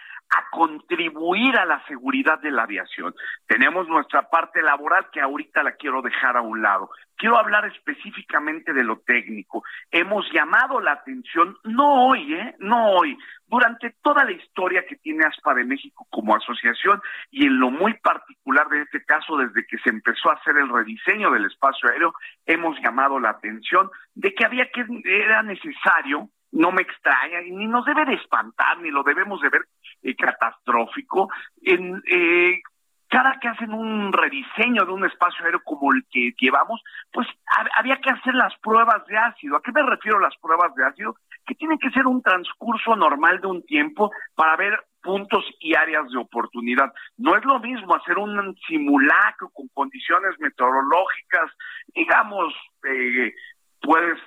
[0.55, 3.13] contribuir a la seguridad de la aviación.
[3.45, 6.89] Tenemos nuestra parte laboral que ahorita la quiero dejar a un lado.
[7.17, 9.63] Quiero hablar específicamente de lo técnico.
[9.91, 12.55] Hemos llamado la atención, no hoy, ¿eh?
[12.59, 13.17] No hoy,
[13.47, 17.01] durante toda la historia que tiene ASPA de México como asociación
[17.31, 20.69] y en lo muy particular de este caso, desde que se empezó a hacer el
[20.69, 22.13] rediseño del espacio aéreo,
[22.45, 27.85] hemos llamado la atención de que había que, era necesario no me extraña, ni nos
[27.85, 29.65] debe de espantar, ni lo debemos de ver
[30.05, 31.29] eh, catastrófico.
[31.63, 32.61] En, eh,
[33.07, 36.81] cada que hacen un rediseño de un espacio aéreo como el que llevamos,
[37.11, 37.27] pues
[37.75, 39.55] había que hacer las pruebas de ácido.
[39.55, 41.15] ¿A qué me refiero las pruebas de ácido?
[41.45, 46.09] Que tienen que ser un transcurso normal de un tiempo para ver puntos y áreas
[46.09, 46.91] de oportunidad.
[47.17, 51.51] No es lo mismo hacer un simulacro con condiciones meteorológicas,
[51.93, 52.53] digamos,
[52.83, 53.33] eh,
[53.81, 54.19] puedes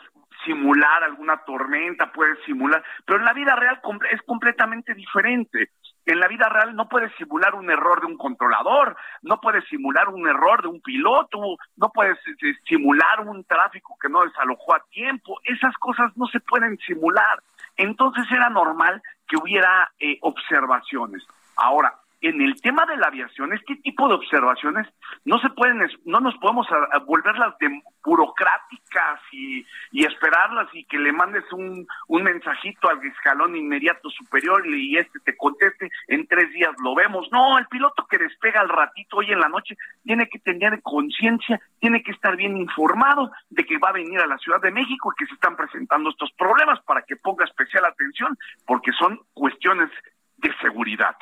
[0.49, 3.81] simular alguna tormenta, puedes simular, pero en la vida real
[4.11, 5.71] es completamente diferente.
[6.07, 10.09] En la vida real no puedes simular un error de un controlador, no puedes simular
[10.09, 11.39] un error de un piloto,
[11.77, 15.39] no puedes este, simular un tráfico que no desalojó a tiempo.
[15.45, 17.43] Esas cosas no se pueden simular.
[17.77, 21.27] Entonces era normal que hubiera eh, observaciones.
[21.57, 24.87] Ahora, en el tema de la aviación, este tipo de observaciones
[25.25, 26.67] no se pueden, no nos podemos
[27.07, 34.67] volverlas de burocráticas y, esperarlas y que le mandes un mensajito al escalón inmediato superior
[34.67, 37.29] y este te conteste en tres días lo vemos.
[37.31, 41.61] No, el piloto que despega al ratito hoy en la noche tiene que tener conciencia,
[41.79, 45.13] tiene que estar bien informado de que va a venir a la Ciudad de México
[45.13, 49.91] y que se están presentando estos problemas para que ponga especial atención porque son cuestiones
[50.39, 51.17] de seguridad.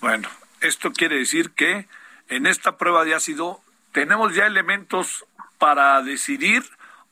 [0.00, 0.28] Bueno,
[0.60, 1.88] esto quiere decir que
[2.28, 3.60] en esta prueba de ácido
[3.92, 5.24] tenemos ya elementos
[5.58, 6.64] para decidir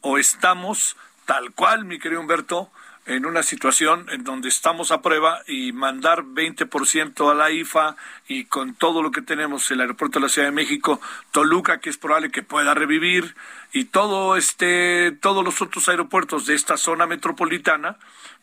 [0.03, 2.71] o estamos tal cual, mi querido Humberto,
[3.07, 7.97] en una situación en donde estamos a prueba y mandar 20% a la IFA
[8.29, 11.91] y con todo lo que tenemos el aeropuerto de la Ciudad de México, Toluca que
[11.91, 13.35] es probable que pueda revivir
[13.73, 17.97] y todo este todos los otros aeropuertos de esta zona metropolitana,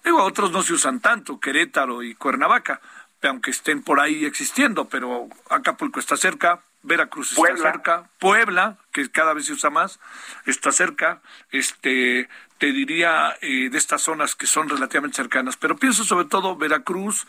[0.03, 2.81] digo, otros no se usan tanto, Querétaro y Cuernavaca,
[3.27, 9.33] aunque estén por ahí existiendo, pero Acapulco está cerca, Veracruz está cerca, Puebla, que cada
[9.33, 9.99] vez se usa más,
[10.45, 16.03] está cerca, este, te diría eh, de estas zonas que son relativamente cercanas, pero pienso
[16.03, 17.27] sobre todo Veracruz,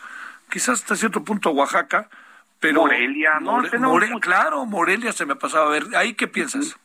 [0.49, 2.09] quizás hasta cierto punto Oaxaca,
[2.59, 3.61] pero Morelia, ¿no?
[4.21, 6.77] claro, Morelia se me ha pasado a ver, ¿ahí qué piensas?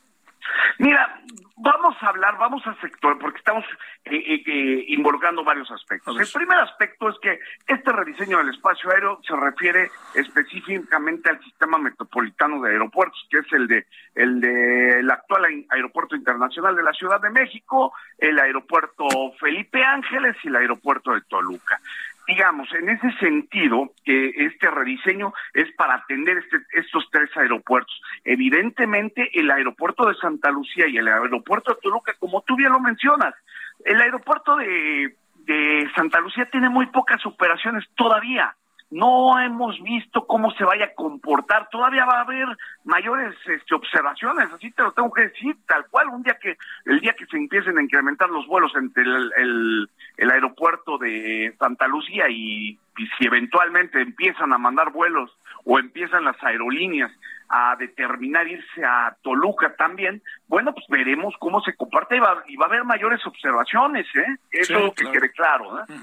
[0.79, 1.21] Mira,
[1.57, 3.65] vamos a hablar, vamos al sector, porque estamos
[4.05, 6.19] eh, eh, eh, involucrando varios aspectos.
[6.19, 11.79] El primer aspecto es que este rediseño del espacio aéreo se refiere específicamente al sistema
[11.79, 16.93] metropolitano de aeropuertos, que es el de el de el actual aeropuerto internacional de la
[16.93, 19.07] Ciudad de México, el aeropuerto
[19.41, 21.81] Felipe Ángeles y el aeropuerto de Toluca
[22.29, 28.01] digamos, en ese sentido, que este rediseño es para atender este, estos tres aeropuertos.
[28.23, 32.81] Evidentemente, el aeropuerto de Santa Lucía y el aeropuerto de Toluca, como tú bien lo
[32.81, 33.35] mencionas,
[33.83, 35.17] el aeropuerto de,
[35.47, 38.55] de Santa Lucía tiene muy pocas operaciones todavía.
[38.91, 42.47] No hemos visto cómo se vaya a comportar, todavía va a haber
[42.85, 47.01] mayores este, observaciones, así te lo tengo que decir, tal cual, un día que, el
[47.01, 52.29] día que se empiecen a incrementar los vuelos entre el, el, aeropuerto de Santa Lucía
[52.31, 52.79] y,
[53.19, 55.31] si eventualmente empiezan a mandar vuelos
[55.65, 57.13] o empiezan las aerolíneas
[57.49, 62.57] a determinar irse a Toluca también, bueno, pues veremos cómo se comparte y va, y
[62.57, 64.37] va a haber mayores observaciones, ¿eh?
[64.51, 65.85] Eso que quede claro, ¿eh?
[65.89, 65.95] Eh,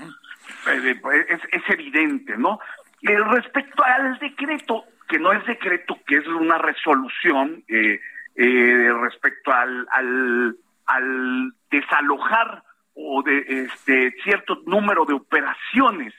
[0.67, 2.59] es, es, evidente, ¿no?
[3.01, 7.99] Eh, respecto al decreto, que no es decreto, que es una resolución eh,
[8.35, 12.63] respecto al, al, al desalojar
[12.95, 16.13] o de este cierto número de operaciones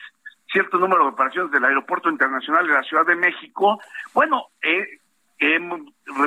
[0.51, 3.79] cierto número de operaciones del Aeropuerto Internacional de la Ciudad de México.
[4.15, 4.47] Bueno,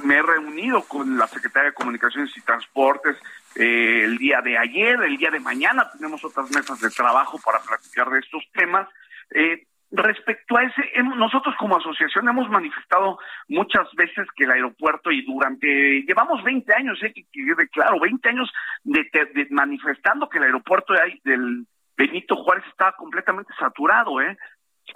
[0.03, 3.17] me he reunido con la Secretaria de Comunicaciones y Transportes,
[3.55, 7.59] eh, el día de ayer, el día de mañana tenemos otras mesas de trabajo para
[7.59, 8.87] platicar de estos temas.
[9.31, 10.83] Eh, respecto a ese,
[11.15, 17.01] nosotros como asociación hemos manifestado muchas veces que el aeropuerto y durante, llevamos 20 años,
[17.01, 18.51] eh, que quede claro, 20 años
[18.83, 20.93] de, manifestando que el aeropuerto
[21.23, 21.65] del
[21.97, 24.37] Benito Juárez estaba completamente saturado, ¿eh?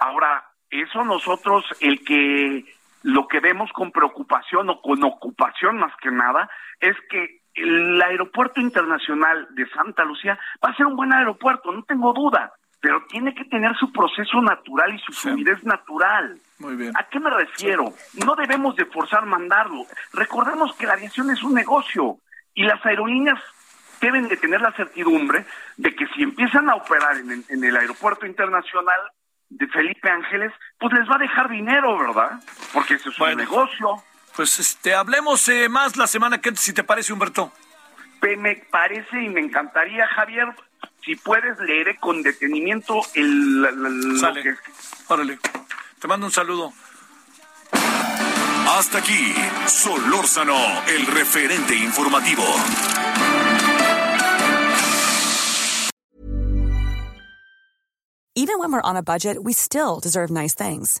[0.00, 2.64] Ahora, eso nosotros, el que
[3.02, 6.48] lo que vemos con preocupación o con ocupación más que nada,
[6.80, 11.82] es que el aeropuerto internacional de Santa Lucía va a ser un buen aeropuerto, no
[11.84, 16.38] tengo duda, pero tiene que tener su proceso natural y su fluidez natural.
[16.58, 16.92] Muy bien.
[16.96, 17.94] ¿A qué me refiero?
[18.24, 19.86] No debemos de forzar mandarlo.
[20.12, 22.18] Recordemos que la aviación es un negocio
[22.52, 23.40] y las aerolíneas
[24.00, 25.46] deben de tener la certidumbre
[25.78, 29.00] de que si empiezan a operar en el, aeropuerto internacional
[29.48, 32.38] de Felipe Ángeles, pues les va a dejar dinero, ¿verdad?
[32.72, 34.02] Porque eso es un negocio.
[34.36, 37.52] Pues este, hablemos eh, más la semana que si te parece, Humberto.
[38.38, 40.46] Me parece y me encantaría, Javier,
[41.04, 44.18] si puedes leer con detenimiento el...
[44.18, 44.56] Sale.
[45.08, 45.38] Órale.
[46.00, 46.72] Te mando un saludo.
[48.66, 49.34] Hasta aquí,
[49.66, 50.56] Solórzano,
[50.88, 52.42] el referente informativo.
[58.34, 61.00] Even when we're on a budget, we still deserve nice things.